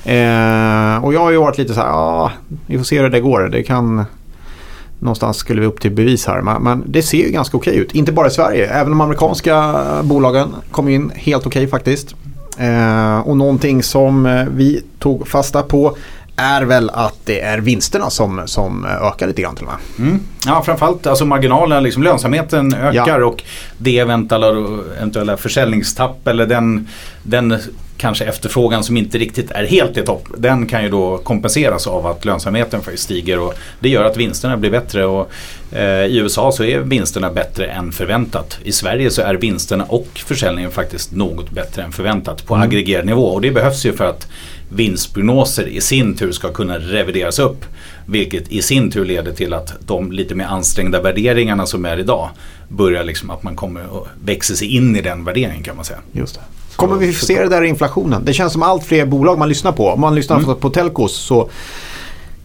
Mm. 0.06 1.04
och 1.04 1.14
jag 1.14 1.20
har 1.20 1.32
ju 1.32 1.38
varit 1.38 1.58
lite 1.58 1.74
så 1.74 1.80
här, 1.80 1.88
ja, 1.88 2.32
vi 2.66 2.78
får 2.78 2.86
se 2.86 3.02
hur 3.02 3.10
det 3.10 3.20
går. 3.20 3.42
Det 3.42 3.64
kan 3.64 4.06
någonstans 5.00 5.38
skulle 5.38 5.62
vi 5.62 5.68
upp 5.68 5.82
till 5.82 5.92
bevis 5.92 6.28
här. 6.28 6.42
Men, 6.42 6.64
men, 6.64 6.84
det 6.86 7.04
ser 7.04 7.18
ju 7.18 7.30
ganska 7.30 7.58
okej 7.58 7.76
ut. 7.78 7.96
Inte 7.96 8.12
bara 8.12 8.28
i 8.28 8.32
Sverige. 8.32 8.68
Även 8.68 8.90
de 8.90 9.02
amerikanska 9.02 9.84
bolagen 10.04 10.56
kom 10.72 10.90
in 10.90 11.12
helt 11.16 11.48
okej 11.48 11.68
faktiskt. 11.68 12.16
Eh, 12.58 13.20
och 13.20 13.38
någonting 13.38 13.84
som 13.84 14.26
eh, 14.26 14.46
vi 14.52 14.82
tog 15.00 15.28
fasta 15.28 15.64
på 15.64 15.98
är 16.36 16.62
väl 16.62 16.90
att 16.90 17.20
det 17.26 17.42
är 17.42 17.58
vinsterna 17.58 18.10
som, 18.10 18.42
som 18.46 18.86
ökar 18.86 19.28
lite 19.28 19.42
grann 19.42 19.56
till 19.56 19.66
och 19.66 19.72
med. 19.72 20.08
Mm. 20.08 20.20
Ja 20.46 20.62
framförallt 20.66 21.08
alltså 21.08 21.26
marginalerna, 21.26 21.80
liksom 21.82 22.04
lönsamheten 22.04 22.74
ökar 22.74 23.20
ja. 23.20 23.26
och 23.26 23.44
det 23.78 24.00
eventuella, 24.00 24.48
eventuella 24.98 25.38
försäljningstapp 25.38 26.28
eller 26.28 26.46
den, 26.46 26.88
den 27.24 27.60
kanske 28.06 28.25
efterfrågan 28.25 28.84
som 28.84 28.98
inte 28.98 29.18
riktigt 29.18 29.52
är 29.52 29.66
helt 29.66 29.98
i 29.98 30.02
topp. 30.02 30.28
Den 30.38 30.68
kan 30.68 30.84
ju 30.84 30.90
då 30.90 31.18
kompenseras 31.18 31.88
av 31.88 32.07
att 32.07 32.25
lönsamheten 32.25 32.81
faktiskt 32.81 33.04
stiger 33.04 33.40
och 33.40 33.54
det 33.80 33.90
gör 33.90 34.04
att 34.06 34.18
vinsterna 34.18 34.57
blir 34.57 34.72
bättre. 34.72 35.06
Och, 35.06 35.31
eh, 35.72 36.06
I 36.06 36.18
USA 36.18 36.52
så 36.52 36.63
är 36.63 36.80
vinsterna 36.80 37.31
bättre 37.31 37.66
än 37.66 37.92
förväntat. 37.92 38.60
I 38.63 38.72
Sverige 38.72 39.10
så 39.10 39.22
är 39.22 39.34
vinsterna 39.34 39.84
och 39.84 40.07
försäljningen 40.13 40.72
faktiskt 40.72 41.12
något 41.12 41.52
bättre 41.52 41.84
än 41.84 41.92
förväntat 41.92 42.46
på 42.46 42.56
mm. 42.56 42.68
aggregerad 42.68 43.06
nivå. 43.06 43.28
Och 43.28 43.42
det 43.42 43.52
behövs 43.52 43.86
ju 43.86 43.94
för 43.94 44.06
att 44.06 44.28
vinstprognoser 44.69 45.68
i 45.68 45.81
sin 45.81 46.16
tur 46.16 46.31
ska 46.31 46.51
kunna 46.51 46.80
revideras 46.80 47.40
upp. 47.40 47.66
Vilket 48.06 48.51
i 48.51 48.62
sin 48.62 48.92
tur 48.92 49.06
leder 49.06 49.31
till 49.31 49.54
att 49.54 49.74
de 49.88 50.12
lite 50.12 50.36
mer 50.36 50.46
ansträngda 50.46 51.01
värderingarna 51.01 51.66
som 51.66 51.86
är 51.86 52.00
idag 52.00 52.30
börjar 52.68 53.04
liksom 53.04 53.30
att 53.30 53.44
man 53.44 53.56
kommer 53.56 53.81
att 53.81 54.08
växa 54.25 54.56
sig 54.56 54.75
in 54.75 54.96
i 54.96 55.01
den 55.01 55.24
värderingen 55.24 55.63
kan 55.63 55.75
man 55.75 55.86
säga. 55.86 56.00
Just 56.12 56.36
det. 56.36 56.42
Kommer 56.75 56.95
vi 56.95 57.13
se 57.13 57.44
det 57.44 57.50
där 57.50 57.63
i 57.63 57.68
inflationen? 57.68 58.25
Det 58.25 58.33
känns 58.33 58.54
som 58.54 58.63
allt 58.63 58.83
fler 58.83 59.06
bolag 59.06 59.38
man 59.38 59.50
lyssnar 59.50 59.72
på. 59.72 59.89
Om 59.89 60.01
man 60.01 60.16
lyssnar 60.16 60.38
mm. 60.38 60.56
på 60.56 60.69
telcos 60.69 61.16
så, 61.16 61.50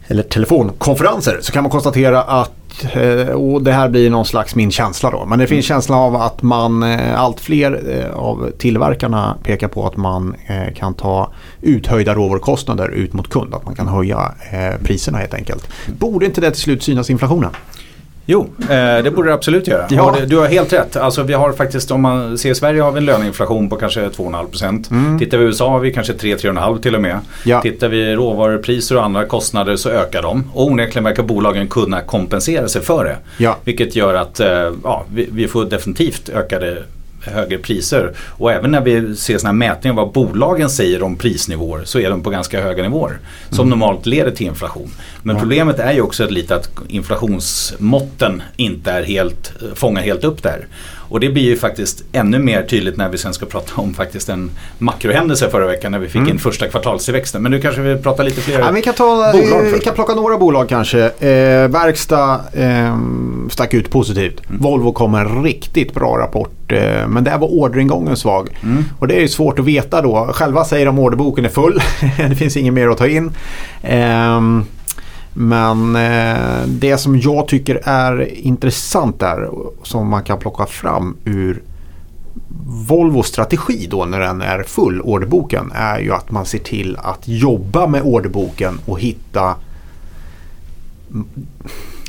eller 0.06 0.22
telefonkonferenser 0.22 1.38
så 1.40 1.52
kan 1.52 1.62
man 1.62 1.70
konstatera 1.70 2.22
att 2.22 2.84
eh, 2.92 3.28
och 3.28 3.62
det 3.62 3.72
här 3.72 3.88
blir 3.88 4.10
någon 4.10 4.24
slags 4.24 4.54
min 4.54 4.70
känsla 4.70 5.10
då. 5.10 5.24
Men 5.26 5.38
det 5.38 5.46
finns 5.46 5.70
mm. 5.70 5.76
känsla 5.76 5.96
av 5.96 6.16
att 6.16 6.42
man, 6.42 6.82
eh, 6.82 7.20
allt 7.20 7.40
fler 7.40 7.82
eh, 7.88 8.18
av 8.18 8.50
tillverkarna 8.58 9.36
pekar 9.42 9.68
på 9.68 9.86
att 9.86 9.96
man 9.96 10.34
kan 10.76 10.94
ta 10.94 11.32
uthöjda 11.60 12.14
råvarukostnader 12.14 12.88
ut 12.88 13.12
mot 13.12 13.28
kund. 13.28 13.54
Att 13.54 13.64
man 13.64 13.74
kan 13.74 13.88
höja 13.88 14.34
priserna 14.82 15.18
helt 15.18 15.34
enkelt. 15.34 15.68
Borde 15.98 16.26
inte 16.26 16.40
det 16.40 16.50
till 16.50 16.60
slut 16.60 16.82
synas 16.82 17.10
i 17.10 17.12
inflationen? 17.12 17.50
Jo, 18.30 18.48
eh, 18.60 19.02
det 19.04 19.14
borde 19.14 19.28
det 19.28 19.34
absolut 19.34 19.68
göra. 19.68 19.86
Ja. 19.90 20.16
Du 20.26 20.36
har 20.36 20.46
helt 20.46 20.72
rätt. 20.72 20.96
Alltså, 20.96 21.22
vi 21.22 21.32
har 21.32 21.52
faktiskt, 21.52 21.90
om 21.90 22.00
man 22.00 22.38
ser 22.38 22.54
Sverige 22.54 22.82
har 22.82 22.92
vi 22.92 22.98
en 22.98 23.04
löneinflation 23.04 23.68
på 23.68 23.76
kanske 23.76 24.08
2,5%. 24.08 24.90
Mm. 24.90 25.18
Tittar 25.18 25.38
vi 25.38 25.44
i 25.44 25.46
USA 25.46 25.70
har 25.70 25.80
vi 25.80 25.92
kanske 25.92 26.12
3-3,5 26.12 26.80
till 26.80 26.94
och 26.94 27.00
med. 27.00 27.18
Ja. 27.44 27.62
Tittar 27.62 27.88
vi 27.88 28.14
råvarupriser 28.14 28.96
och 28.96 29.04
andra 29.04 29.24
kostnader 29.24 29.76
så 29.76 29.90
ökar 29.90 30.22
de. 30.22 30.44
Och 30.54 30.66
onekligen 30.66 31.04
verkar 31.04 31.22
bolagen 31.22 31.68
kunna 31.68 32.00
kompensera 32.00 32.68
sig 32.68 32.82
för 32.82 33.04
det. 33.04 33.16
Ja. 33.44 33.56
Vilket 33.64 33.96
gör 33.96 34.14
att 34.14 34.40
eh, 34.40 34.72
ja, 34.84 35.04
vi, 35.14 35.28
vi 35.32 35.48
får 35.48 35.64
definitivt 35.64 36.28
ökade 36.28 36.82
högre 37.20 37.58
priser. 37.58 38.12
Och 38.18 38.52
även 38.52 38.70
när 38.70 38.80
vi 38.80 39.16
ser 39.16 39.38
sådana 39.38 39.52
mätningar 39.52 39.94
vad 39.94 40.12
bolagen 40.12 40.70
säger 40.70 41.02
om 41.02 41.16
prisnivåer 41.16 41.84
så 41.84 41.98
är 41.98 42.10
de 42.10 42.22
på 42.22 42.30
ganska 42.30 42.62
höga 42.62 42.82
nivåer. 42.82 43.18
Som 43.48 43.66
mm. 43.66 43.78
normalt 43.78 44.06
leder 44.06 44.30
till 44.30 44.46
inflation. 44.46 44.90
Men 45.22 45.36
ja. 45.36 45.40
problemet 45.40 45.78
är 45.78 45.92
ju 45.92 46.00
också 46.00 46.28
lite 46.28 46.54
att 46.54 46.70
inflationsmåtten 46.88 48.42
inte 48.56 48.92
är 48.92 49.02
helt, 49.02 49.52
fångar 49.74 50.02
helt 50.02 50.24
upp 50.24 50.42
där. 50.42 50.66
Och 51.10 51.20
det 51.20 51.28
blir 51.28 51.42
ju 51.42 51.56
faktiskt 51.56 52.02
ännu 52.12 52.38
mer 52.38 52.62
tydligt 52.62 52.96
när 52.96 53.08
vi 53.08 53.18
sen 53.18 53.34
ska 53.34 53.46
prata 53.46 53.80
om 53.80 53.94
faktiskt 53.94 54.28
en 54.28 54.50
makrohändelse 54.78 55.50
förra 55.50 55.66
veckan 55.66 55.92
när 55.92 55.98
vi 55.98 56.06
fick 56.06 56.16
mm. 56.16 56.30
in 56.30 56.38
första 56.38 56.68
kvartalstillväxten. 56.68 57.42
Men 57.42 57.52
nu 57.52 57.60
kanske 57.60 57.80
vi 57.80 57.96
pratar 57.96 58.24
lite 58.24 58.40
fler 58.40 58.58
ja, 58.58 58.70
vi 58.70 58.82
kan 58.82 58.94
ta, 58.94 59.32
bolag. 59.32 59.62
Vi, 59.62 59.72
vi 59.72 59.80
kan 59.80 59.94
plocka 59.94 60.14
några 60.14 60.38
bolag 60.38 60.68
kanske. 60.68 61.04
Eh, 61.04 61.68
verkstad 61.68 62.40
eh, 62.52 62.98
stack 63.50 63.74
ut 63.74 63.90
positivt. 63.90 64.48
Mm. 64.48 64.62
Volvo 64.62 64.92
kom 64.92 65.14
en 65.14 65.44
riktigt 65.44 65.94
bra 65.94 66.18
rapport. 66.18 66.72
Eh, 66.72 67.08
men 67.08 67.24
där 67.24 67.38
var 67.38 67.48
orderingången 67.48 68.16
svag. 68.16 68.58
Mm. 68.62 68.84
Och 68.98 69.08
det 69.08 69.14
är 69.14 69.20
ju 69.20 69.28
svårt 69.28 69.58
att 69.58 69.64
veta 69.64 70.02
då. 70.02 70.30
Själva 70.32 70.64
säger 70.64 70.86
de 70.86 70.98
orderboken 70.98 71.44
är 71.44 71.48
full. 71.48 71.82
det 72.28 72.34
finns 72.34 72.56
inget 72.56 72.74
mer 72.74 72.88
att 72.88 72.98
ta 72.98 73.06
in. 73.06 73.32
Eh, 73.82 74.40
men 75.34 75.96
eh, 75.96 76.66
det 76.66 76.98
som 76.98 77.18
jag 77.18 77.48
tycker 77.48 77.80
är 77.84 78.38
intressant 78.38 79.20
där 79.20 79.50
som 79.82 80.08
man 80.08 80.22
kan 80.22 80.38
plocka 80.38 80.66
fram 80.66 81.16
ur 81.24 81.62
Volvos 82.88 83.26
strategi 83.26 83.86
då 83.90 84.04
när 84.04 84.20
den 84.20 84.42
är 84.42 84.62
full, 84.62 85.00
orderboken, 85.00 85.72
är 85.74 85.98
ju 85.98 86.12
att 86.12 86.30
man 86.30 86.46
ser 86.46 86.58
till 86.58 86.96
att 86.96 87.28
jobba 87.28 87.86
med 87.86 88.02
orderboken 88.02 88.80
och 88.86 89.00
hitta 89.00 89.54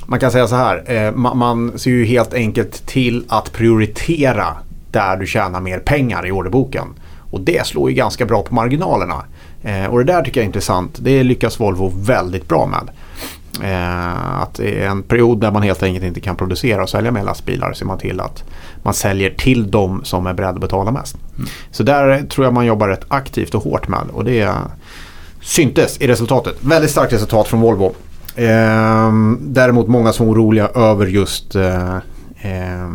man 0.05 0.19
kan 0.19 0.31
säga 0.31 0.47
så 0.47 0.55
här, 0.55 0.91
eh, 0.91 1.11
man 1.15 1.79
ser 1.79 1.91
ju 1.91 2.05
helt 2.05 2.33
enkelt 2.33 2.85
till 2.85 3.25
att 3.27 3.51
prioritera 3.51 4.57
där 4.91 5.17
du 5.17 5.27
tjänar 5.27 5.61
mer 5.61 5.79
pengar 5.79 6.27
i 6.27 6.31
orderboken. 6.31 6.87
Och 7.31 7.41
det 7.41 7.67
slår 7.67 7.89
ju 7.89 7.95
ganska 7.95 8.25
bra 8.25 8.43
på 8.43 8.55
marginalerna. 8.55 9.23
Eh, 9.63 9.85
och 9.85 9.97
det 9.97 10.03
där 10.03 10.23
tycker 10.23 10.39
jag 10.39 10.43
är 10.43 10.47
intressant. 10.47 10.97
Det 11.01 11.23
lyckas 11.23 11.59
Volvo 11.59 11.91
väldigt 11.95 12.47
bra 12.47 12.67
med. 12.67 12.89
Eh, 13.63 14.41
att 14.41 14.59
i 14.59 14.81
en 14.81 15.03
period 15.03 15.41
där 15.41 15.51
man 15.51 15.61
helt 15.61 15.83
enkelt 15.83 16.05
inte 16.05 16.19
kan 16.19 16.35
producera 16.35 16.83
och 16.83 16.89
sälja 16.89 17.11
mer 17.11 17.23
lastbilar 17.23 17.73
ser 17.73 17.85
man 17.85 17.97
till 17.97 18.19
att 18.19 18.43
man 18.83 18.93
säljer 18.93 19.29
till 19.29 19.71
de 19.71 20.03
som 20.03 20.27
är 20.27 20.33
beredda 20.33 20.53
att 20.53 20.61
betala 20.61 20.91
mest. 20.91 21.15
Mm. 21.37 21.49
Så 21.71 21.83
där 21.83 22.21
tror 22.21 22.45
jag 22.45 22.53
man 22.53 22.65
jobbar 22.65 22.87
rätt 22.87 23.05
aktivt 23.07 23.55
och 23.55 23.63
hårt 23.63 23.87
med 23.87 24.03
och 24.13 24.25
det 24.25 24.49
syntes 25.41 26.01
i 26.01 26.07
resultatet. 26.07 26.55
Väldigt 26.59 26.91
starkt 26.91 27.13
resultat 27.13 27.47
från 27.47 27.61
Volvo. 27.61 27.95
Eh, 28.35 29.11
däremot 29.39 29.87
många 29.87 30.13
som 30.13 30.27
är 30.27 30.31
oroliga 30.31 30.67
över 30.67 31.05
just 31.05 31.55
eh, 31.55 31.95
eh, 32.41 32.89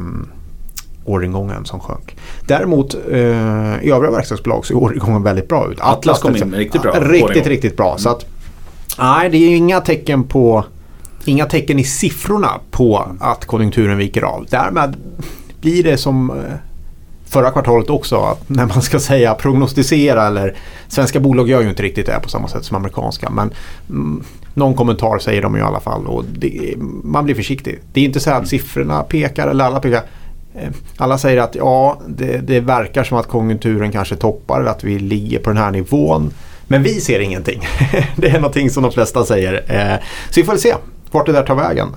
orderingången 1.04 1.64
som 1.64 1.80
sjönk. 1.80 2.16
Däremot 2.46 2.94
eh, 2.94 3.84
i 3.84 3.90
övriga 3.90 4.10
verkstadsbolag 4.10 4.66
ser 4.66 4.74
orderingången 4.74 5.22
väldigt 5.22 5.48
bra 5.48 5.70
ut. 5.70 5.80
Atlas, 5.80 6.18
Atlas 6.18 6.22
kom 6.22 6.36
in 6.36 6.54
riktigt 6.54 6.82
bra. 6.82 6.92
Riktigt, 6.92 7.46
riktigt 7.46 7.76
bra. 7.76 7.98
Så 7.98 8.08
att, 8.08 8.26
Nej, 8.98 9.30
det 9.30 9.36
är 9.36 9.56
inga 9.56 9.80
tecken 9.80 10.24
på 10.24 10.64
Inga 11.28 11.46
tecken 11.46 11.78
i 11.78 11.84
siffrorna 11.84 12.60
på 12.70 13.08
att 13.20 13.44
konjunkturen 13.44 13.98
viker 13.98 14.22
av. 14.22 14.46
Därmed 14.50 14.96
blir 15.60 15.84
det 15.84 15.96
som 15.96 16.30
eh, 16.30 16.36
förra 17.24 17.50
kvartalet 17.50 17.90
också. 17.90 18.16
Att 18.16 18.48
när 18.48 18.66
man 18.66 18.82
ska 18.82 19.00
säga 19.00 19.34
prognostisera 19.34 20.26
eller 20.26 20.56
svenska 20.88 21.20
bolag 21.20 21.48
gör 21.48 21.62
ju 21.62 21.68
inte 21.68 21.82
riktigt 21.82 22.06
det 22.06 22.20
på 22.22 22.28
samma 22.28 22.48
sätt 22.48 22.64
som 22.64 22.76
amerikanska. 22.76 23.30
Men 23.30 23.50
mm, 23.90 24.22
någon 24.54 24.74
kommentar 24.74 25.18
säger 25.18 25.42
de 25.42 25.56
i 25.56 25.60
alla 25.60 25.80
fall 25.80 26.06
och 26.06 26.24
det, 26.24 26.74
man 27.04 27.24
blir 27.24 27.34
försiktig. 27.34 27.78
Det 27.92 28.00
är 28.00 28.04
inte 28.04 28.20
så 28.20 28.30
att 28.30 28.48
siffrorna 28.48 29.02
pekar 29.02 29.48
eller 29.48 29.64
alla 29.64 29.80
pekar. 29.80 30.02
Eh, 30.54 30.70
alla 30.96 31.18
säger 31.18 31.40
att 31.40 31.54
ja, 31.54 32.00
det, 32.08 32.38
det 32.38 32.60
verkar 32.60 33.04
som 33.04 33.18
att 33.18 33.28
konjunkturen 33.28 33.92
kanske 33.92 34.16
toppar, 34.16 34.64
att 34.64 34.84
vi 34.84 34.98
ligger 34.98 35.38
på 35.38 35.50
den 35.50 35.58
här 35.58 35.70
nivån. 35.70 36.30
Men 36.66 36.82
vi 36.82 37.00
ser 37.00 37.20
ingenting. 37.20 37.62
det 38.16 38.28
är 38.28 38.34
någonting 38.34 38.70
som 38.70 38.82
de 38.82 38.92
flesta 38.92 39.24
säger. 39.24 39.54
Eh, 39.68 39.96
så 40.30 40.40
vi 40.40 40.44
får 40.44 40.52
väl 40.52 40.60
se 40.60 40.74
vart 41.10 41.26
det 41.26 41.32
där 41.32 41.42
tar 41.42 41.54
vägen. 41.54 41.88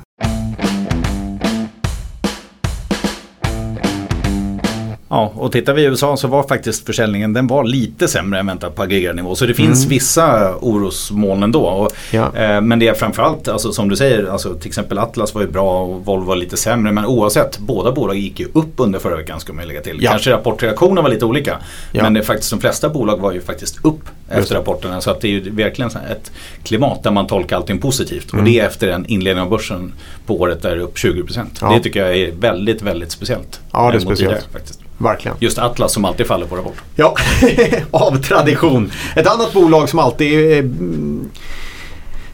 Ja, 5.10 5.32
och 5.36 5.52
tittar 5.52 5.74
vi 5.74 5.82
i 5.82 5.86
USA 5.86 6.18
så 6.18 6.28
var 6.28 6.44
faktiskt 6.44 6.86
försäljningen 6.86 7.34
den 7.34 7.48
var 7.48 7.64
lite 7.64 8.08
sämre 8.08 8.40
än 8.40 8.48
väntat 8.48 8.76
på 8.76 8.84
aggregerad 8.84 9.16
nivå. 9.16 9.36
Så 9.36 9.46
det 9.46 9.54
finns 9.54 9.80
mm. 9.80 9.90
vissa 9.90 10.56
orosmoln 10.56 11.44
ändå. 11.44 11.62
Och, 11.62 11.92
ja. 12.12 12.36
eh, 12.36 12.62
men 12.62 12.80
det 12.80 12.88
är 12.88 12.94
framförallt, 12.94 13.48
alltså, 13.48 13.72
som 13.72 13.90
du 13.90 13.96
säger, 13.96 14.26
alltså, 14.26 14.54
till 14.54 14.68
exempel 14.68 14.98
Atlas 14.98 15.36
var 15.36 15.42
ju 15.42 15.48
bra 15.48 15.82
och 15.82 16.06
Volvo 16.06 16.26
var 16.26 16.36
lite 16.36 16.58
sämre. 16.58 16.92
Men 16.92 17.06
oavsett, 17.06 17.60
båda 17.60 17.92
bolag 17.92 18.18
gick 18.18 18.40
ju 18.40 18.48
upp 18.54 18.74
under 18.76 19.00
förra 19.00 19.16
veckan 19.16 19.40
ska 19.40 19.54
man 19.54 19.68
lägga 19.68 19.82
till. 19.82 19.98
Ja. 20.02 20.12
Kanske 20.12 20.32
rapportreaktionen 20.32 21.04
var 21.04 21.12
lite 21.12 21.26
olika. 21.26 21.58
Ja. 21.92 22.04
Men 22.04 22.14
det, 22.14 22.24
faktiskt, 22.24 22.50
de 22.50 22.60
flesta 22.60 22.90
bolag 22.90 23.20
var 23.20 23.32
ju 23.32 23.42
faktiskt 23.42 23.86
upp 23.86 24.02
efter 24.30 24.56
rapporterna. 24.56 25.02
Så 25.02 25.12
att 25.12 25.22
det 25.22 25.28
är 25.28 25.32
ju 25.32 25.50
verkligen 25.50 25.92
ett 25.92 26.32
klimat 26.64 27.04
där 27.04 27.12
man 27.12 27.28
tolkar 27.28 27.56
allting 27.56 27.80
positivt. 27.80 28.34
Mm. 28.34 28.44
Och 28.44 28.52
det 28.52 28.60
är 28.60 28.66
efter 28.66 28.88
en 28.88 29.06
inledning 29.06 29.44
av 29.44 29.50
börsen 29.50 29.94
på 30.26 30.40
året 30.40 30.62
där 30.62 30.70
det 30.70 30.76
är 30.76 30.84
upp 30.84 30.98
20%. 30.98 31.74
Det 31.74 31.80
tycker 31.80 32.06
jag 32.06 32.18
är 32.18 32.32
väldigt, 32.32 32.82
väldigt 32.82 33.12
speciellt. 33.12 33.60
Ja, 33.72 33.92
det 33.92 33.98
är 33.98 34.00
speciellt. 34.00 34.18
Tidigare, 34.20 34.42
faktiskt. 34.52 34.79
Verkligen. 35.02 35.38
Just 35.40 35.58
Atlas 35.58 35.94
som 35.94 36.06
alltid 36.06 36.28
faller 36.28 36.46
på 36.46 36.56
rapport. 36.56 36.82
Ja, 36.96 37.16
av 37.92 38.22
tradition. 38.22 38.92
Ett 39.16 39.28
annat 39.28 39.54
bolag 39.54 39.90
som 39.90 40.00
alltid 40.00 40.52
eh, 40.58 40.66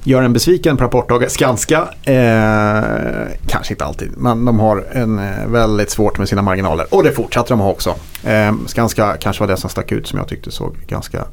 gör 0.03 0.21
en 0.21 0.33
besviken 0.33 0.77
på 0.77 0.83
rapportdagar, 0.83 1.27
Skanska. 1.29 1.87
Eh, 2.03 3.27
kanske 3.47 3.73
inte 3.73 3.85
alltid, 3.85 4.11
men 4.17 4.45
de 4.45 4.59
har 4.59 4.85
en 4.91 5.19
eh, 5.19 5.47
väldigt 5.47 5.89
svårt 5.89 6.17
med 6.17 6.29
sina 6.29 6.41
marginaler. 6.41 6.85
Och 6.89 7.03
det 7.03 7.11
fortsätter 7.11 7.49
de 7.49 7.59
ha 7.59 7.69
också. 7.69 7.95
Eh, 8.23 8.53
Skanska 8.65 9.17
kanske 9.19 9.43
var 9.43 9.47
det 9.47 9.57
som 9.57 9.69
stack 9.69 9.91
ut 9.91 10.07
som 10.07 10.19
jag 10.19 10.27
tyckte 10.27 10.51
såg 10.51 10.75
ganska 10.87 11.25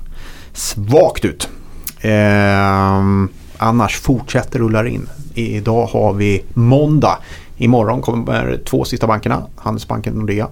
svagt 0.53 1.25
ut. 1.25 1.49
Eh, 2.01 3.03
annars 3.59 4.01
fortsätter 4.01 4.59
rullar 4.59 4.85
in. 4.85 5.09
Idag 5.35 5.87
har 5.87 6.12
vi 6.12 6.45
måndag. 6.55 7.19
Imorgon 7.57 8.03
kommer 8.03 8.61
två 8.65 8.85
sista 8.85 9.07
bankerna, 9.07 9.47
Handelsbanken 9.57 10.12
och 10.12 10.19
Nordea. 10.19 10.49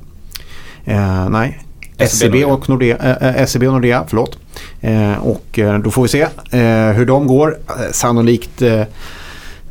Eh, 0.85 1.29
nej, 1.29 1.61
SEB 2.09 2.35
och 2.35 2.69
Nordea, 2.69 3.17
eh, 3.21 3.47
SEB 3.47 3.63
och 3.63 3.73
Nordea 3.73 4.05
förlåt. 4.09 4.39
Eh, 4.81 5.27
och 5.27 5.59
eh, 5.59 5.79
då 5.79 5.91
får 5.91 6.03
vi 6.03 6.09
se 6.09 6.23
eh, 6.51 6.93
hur 6.93 7.07
de 7.07 7.27
går. 7.27 7.59
Eh, 7.69 7.93
sannolikt 7.93 8.63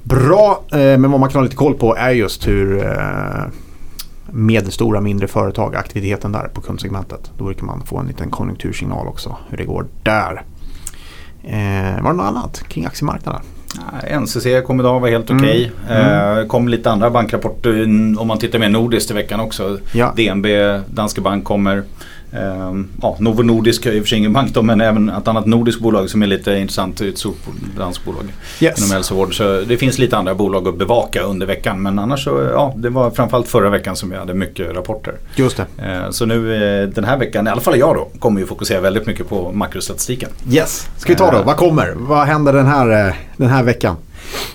bra, 0.04 0.64
men 0.72 1.12
vad 1.12 1.20
man 1.20 1.30
kan 1.30 1.40
ha 1.40 1.44
lite 1.44 1.56
koll 1.56 1.74
på 1.74 1.96
är 1.96 2.10
just 2.10 2.48
hur 2.48 2.98
medelstora 4.32 5.02
mindre 5.02 5.28
företag, 5.28 5.76
aktiviteten 5.76 6.32
där 6.32 6.48
på 6.48 6.62
kundsegmentet. 6.62 7.32
Då 7.38 7.44
brukar 7.44 7.64
man 7.66 7.82
få 7.86 7.98
en 7.98 8.08
liten 8.08 8.30
konjunktursignal 8.30 9.08
också 9.08 9.38
hur 9.50 9.58
det 9.58 9.66
går 9.66 9.86
där. 10.04 10.44
var 12.02 12.12
det 12.12 12.18
något 12.18 12.26
annat 12.26 12.64
kring 12.68 12.86
aktiemarknaden? 12.86 13.42
NCC 14.20 14.62
kom 14.66 14.80
idag, 14.80 15.00
var 15.00 15.10
helt 15.10 15.32
okej. 15.32 15.72
Okay. 15.86 15.98
Mm. 15.98 16.38
Mm. 16.38 16.48
kom 16.48 16.68
lite 16.68 16.92
andra 16.92 17.10
bankrapporter 17.10 17.84
om 18.20 18.28
man 18.28 18.40
tittar 18.40 18.60
mer 18.60 18.70
nordiskt 18.70 19.12
i 19.12 19.14
veckan 19.14 19.40
också. 19.40 19.80
Ja. 19.92 20.14
DNB, 20.16 20.46
Danske 20.88 21.22
Bank 21.22 21.44
kommer. 21.44 21.84
Um, 22.32 22.88
ja, 23.02 23.16
Novo 23.20 23.44
Nordisk 23.44 23.86
är 23.86 23.92
i 23.92 24.00
och 24.00 24.04
för 24.04 24.10
sig 24.10 24.18
ingen 24.18 24.34
bank 24.34 24.54
då, 24.54 24.62
men 24.62 24.82
även 24.82 25.10
ett 25.10 25.28
annat 25.28 25.46
nordiskt 25.46 25.82
bolag 25.82 26.10
som 26.10 26.24
är 26.24 26.28
lite 26.28 26.54
intressant. 26.54 27.02
Ett 27.02 27.18
stort 27.18 27.38
danskt 27.78 28.06
bolag 28.06 28.24
yes. 28.60 28.78
inom 28.78 28.92
hälsovård. 28.92 29.38
Så 29.38 29.62
det 29.68 29.78
finns 29.78 30.00
lite 30.00 30.18
andra 30.18 30.36
bolag 30.36 30.68
att 30.68 30.78
bevaka 30.78 31.22
under 31.22 31.48
veckan. 31.48 31.82
Men 31.82 32.00
annars 32.00 32.24
så, 32.24 32.50
ja, 32.54 32.74
det 32.78 32.90
var 32.90 33.12
framförallt 33.12 33.48
förra 33.48 33.70
veckan 33.70 33.96
som 33.96 34.10
vi 34.10 34.16
hade 34.16 34.34
mycket 34.34 34.76
rapporter. 34.76 35.14
Just 35.36 35.58
det. 35.58 35.66
Uh, 36.04 36.10
så 36.12 36.26
nu 36.26 36.36
uh, 36.36 36.90
den 36.90 37.04
här 37.04 37.18
veckan, 37.18 37.48
i 37.48 37.50
alla 37.50 37.62
fall 37.62 37.80
jag 37.80 37.96
då, 37.96 38.20
kommer 38.20 38.42
ju 38.42 38.48
fokusera 38.48 38.82
väldigt 38.82 39.08
mycket 39.08 39.30
på 39.30 39.52
makrostatistiken. 39.52 40.30
Yes, 40.52 40.90
ska 40.98 41.14
vi 41.14 41.18
ta 41.18 41.32
då, 41.32 41.38
uh, 41.38 41.46
vad 41.46 41.58
kommer? 41.58 41.94
Vad 41.98 42.28
händer 42.28 42.54
den 42.54 42.68
här, 42.68 43.16
den 43.38 43.50
här 43.50 43.64
veckan? 43.64 43.96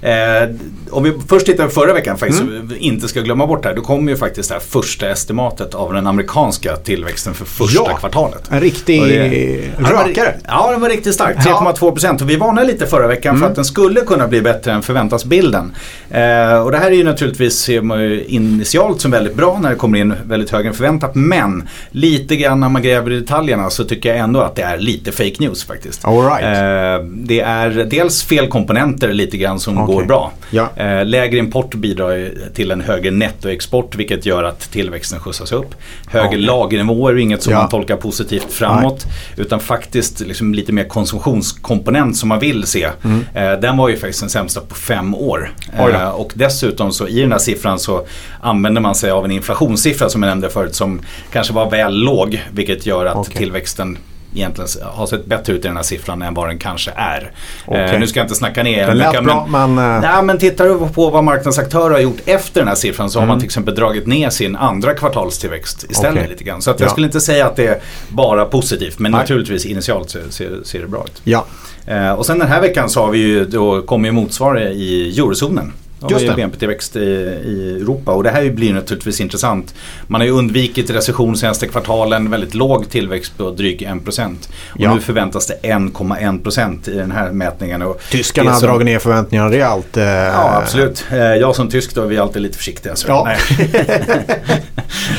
Eh, 0.01 0.51
om 0.91 1.03
vi 1.03 1.13
först 1.29 1.47
tittar 1.47 1.65
på 1.65 1.71
förra 1.71 1.93
veckan 1.93 2.19
faktiskt, 2.19 2.43
mm. 2.43 2.69
så 2.69 2.75
vi 2.75 2.81
inte 2.81 3.09
ska 3.09 3.21
glömma 3.21 3.47
bort 3.47 3.63
det 3.63 3.69
här. 3.69 3.77
Då 3.77 3.83
kom 3.83 4.09
ju 4.09 4.17
faktiskt 4.17 4.49
det 4.49 4.55
här 4.55 4.63
första 4.63 5.11
estimatet 5.11 5.75
av 5.75 5.93
den 5.93 6.07
amerikanska 6.07 6.77
tillväxten 6.77 7.35
för 7.35 7.45
första 7.45 7.83
ja, 7.91 7.97
kvartalet. 7.97 8.51
En 8.51 8.61
riktig 8.61 9.03
det, 9.03 9.61
rökare. 9.79 10.35
Ja, 10.47 10.71
den 10.71 10.81
var 10.81 10.89
riktigt 10.89 11.15
stark. 11.15 11.37
3,2 11.37 11.91
procent. 11.91 12.23
Och 12.23 12.31
vi 12.31 12.37
varnade 12.37 12.67
lite 12.67 12.87
förra 12.87 13.07
veckan 13.07 13.31
mm. 13.31 13.41
för 13.41 13.49
att 13.49 13.55
den 13.55 13.65
skulle 13.65 14.01
kunna 14.01 14.29
bli 14.29 14.41
bättre 14.41 14.73
än 14.73 14.83
förväntasbilden. 14.83 15.75
Eh, 16.11 16.59
och 16.59 16.71
det 16.71 16.79
här 16.79 16.91
är 16.91 16.97
ju 16.97 17.05
naturligtvis 17.05 17.59
ser 17.59 17.81
man 17.83 18.03
ju 18.03 18.25
initialt 18.25 19.01
som 19.01 19.11
väldigt 19.11 19.35
bra 19.35 19.59
när 19.63 19.71
det 19.71 19.77
kommer 19.77 19.99
in 19.99 20.15
väldigt 20.27 20.51
högre 20.51 20.69
än 20.69 20.75
förväntat. 20.75 21.15
Men 21.15 21.69
lite 21.91 22.37
grann 22.37 22.61
när 22.61 22.69
man 22.69 22.83
gräver 22.83 23.13
i 23.13 23.21
detaljerna 23.21 23.71
så 23.71 23.85
tycker 23.85 24.09
jag 24.09 24.19
ändå 24.19 24.41
att 24.41 24.57
det 24.57 24.63
är 24.63 24.79
lite 24.79 25.13
fake 25.13 25.35
news 25.39 25.65
faktiskt. 25.65 26.05
All 26.05 26.23
right. 26.23 26.45
eh, 26.45 27.07
det 27.07 27.41
är 27.41 27.71
dels 27.71 28.23
fel 28.23 28.49
komponenter 28.49 29.13
lite 29.13 29.37
grann 29.37 29.61
som 29.65 29.79
okay. 29.79 29.95
går 29.95 30.05
bra. 30.05 30.33
Ja. 30.51 30.69
Eh, 30.77 31.05
lägre 31.05 31.39
import 31.39 31.75
bidrar 31.75 32.31
till 32.55 32.71
en 32.71 32.81
högre 32.81 33.11
nettoexport 33.11 33.97
vilket 33.97 34.27
gör 34.27 34.45
att 34.45 34.61
tillväxten 34.61 35.21
skjutsas 35.21 35.53
upp. 35.53 35.75
Högre 36.07 36.29
okay. 36.29 36.41
lagernivåer 36.41 37.13
är 37.13 37.19
inget 37.19 37.43
som 37.43 37.53
ja. 37.53 37.59
man 37.59 37.69
tolkar 37.69 37.97
positivt 37.97 38.53
framåt. 38.53 39.05
Nej. 39.07 39.47
Utan 39.47 39.61
faktiskt 39.61 40.21
liksom 40.21 40.55
lite 40.55 40.73
mer 40.73 40.85
konsumtionskomponent 40.85 42.17
som 42.17 42.29
man 42.29 42.39
vill 42.39 42.67
se. 42.67 42.89
Mm. 43.05 43.25
Eh, 43.35 43.61
den 43.61 43.77
var 43.77 43.89
ju 43.89 43.97
faktiskt 43.97 44.21
den 44.21 44.31
sämsta 44.31 44.61
på 44.61 44.75
fem 44.75 45.15
år. 45.15 45.53
Eh, 45.79 46.09
och 46.09 46.33
dessutom 46.35 46.93
så 46.93 47.09
i 47.09 47.21
den 47.21 47.33
här 47.33 47.39
siffran 47.39 47.79
så 47.79 48.07
använder 48.41 48.81
man 48.81 48.95
sig 48.95 49.11
av 49.11 49.25
en 49.25 49.31
inflationssiffra 49.31 50.09
som 50.09 50.23
jag 50.23 50.31
nämnde 50.31 50.51
förut 50.51 50.75
som 50.75 51.01
kanske 51.33 51.53
var 51.53 51.71
väl 51.71 51.95
låg. 51.95 52.43
Vilket 52.53 52.87
gör 52.87 53.07
att 53.07 53.17
okay. 53.17 53.37
tillväxten 53.37 53.99
egentligen 54.35 54.69
har 54.83 55.07
sett 55.07 55.27
bättre 55.27 55.53
ut 55.53 55.65
i 55.65 55.69
den 55.69 55.77
här 55.77 55.83
siffran 55.83 56.23
än 56.23 56.35
vad 56.35 56.49
den 56.49 56.59
kanske 56.59 56.91
är. 56.97 57.31
Okay. 57.67 57.95
Eh, 57.95 58.01
nu 58.01 58.07
ska 58.07 58.21
jag 58.21 58.25
inte 58.25 58.35
snacka 58.35 58.63
ner 58.63 58.87
den. 58.87 58.99
lät 58.99 59.25
bra 59.25 59.47
men... 59.51 59.75
men, 59.75 59.95
uh... 59.97 60.01
nej, 60.01 60.23
men 60.23 60.39
tittar 60.39 60.65
du 60.65 60.89
på 60.95 61.11
vad 61.11 61.25
marknadsaktörer 61.25 61.91
har 61.91 62.01
gjort 62.01 62.21
efter 62.27 62.61
den 62.61 62.69
här 62.69 62.75
siffran 62.75 63.11
så 63.11 63.19
mm. 63.19 63.29
har 63.29 63.35
man 63.35 63.41
till 63.41 63.47
exempel 63.47 63.75
dragit 63.75 64.07
ner 64.07 64.31
sin 64.31 64.57
andra 64.57 64.95
kvartalstillväxt 64.95 65.85
istället 65.91 66.19
okay. 66.19 66.29
lite 66.29 66.45
grann. 66.45 66.63
Så 66.63 66.71
jag 66.71 66.81
ja. 66.81 66.89
skulle 66.89 67.07
inte 67.07 67.21
säga 67.21 67.47
att 67.47 67.57
det 67.57 67.67
är 67.67 67.79
bara 68.09 68.45
positivt 68.45 68.99
men 68.99 69.13
nej. 69.13 69.21
naturligtvis 69.21 69.67
initialt 69.67 70.11
ser, 70.11 70.23
ser, 70.31 70.51
ser, 70.65 70.81
det 70.81 70.87
bra 70.87 71.05
ut. 71.05 71.21
Ja. 71.25 71.45
Eh, 71.87 72.13
och 72.13 72.27
sen 72.27 72.39
den 72.39 72.49
här 72.49 72.61
veckan 72.61 72.91
så 72.91 73.03
har 73.03 73.11
vi 73.11 73.19
ju 73.19 73.45
då 73.45 73.83
kommer 73.83 74.09
ju 74.09 74.13
motsvarighet 74.13 74.73
i 74.73 75.19
eurozonen. 75.19 75.73
Just 76.11 76.27
det. 76.27 76.35
BNP-tillväxt 76.35 76.97
i, 76.97 77.01
i 77.01 77.79
Europa 77.81 78.13
och 78.13 78.23
det 78.23 78.31
här 78.31 78.51
blir 78.51 78.73
naturligtvis 78.73 79.21
intressant. 79.21 79.75
Man 80.07 80.21
har 80.21 80.27
ju 80.27 80.33
undvikit 80.33 80.91
recession 80.91 81.37
senaste 81.37 81.67
kvartalen, 81.67 82.31
väldigt 82.31 82.55
låg 82.55 82.91
tillväxt 82.91 83.39
på 83.39 83.51
drygt 83.51 83.83
1%. 83.83 84.37
Och 84.73 84.81
ja. 84.81 84.95
nu 84.95 85.01
förväntas 85.01 85.47
det 85.47 85.59
1,1% 85.63 86.91
i 86.91 86.97
den 86.97 87.11
här 87.11 87.33
mätningen. 87.33 87.83
Och 87.83 88.01
Tyskarna 88.11 88.51
har 88.51 88.61
dragit 88.61 88.85
ner 88.85 88.99
förväntningarna 88.99 89.51
rejält. 89.51 89.97
Eh... 89.97 90.05
Ja 90.05 90.61
absolut. 90.63 91.05
Eh, 91.11 91.19
jag 91.19 91.57
som 91.57 91.69
tysk 91.69 91.95
då 91.95 92.03
är 92.03 92.07
vi 92.07 92.19
alltid 92.19 92.43
lite 92.43 92.57
försiktiga. 92.57 92.97
Så. 92.97 93.09
Ja. 93.09 93.25
Nej. 93.27 93.39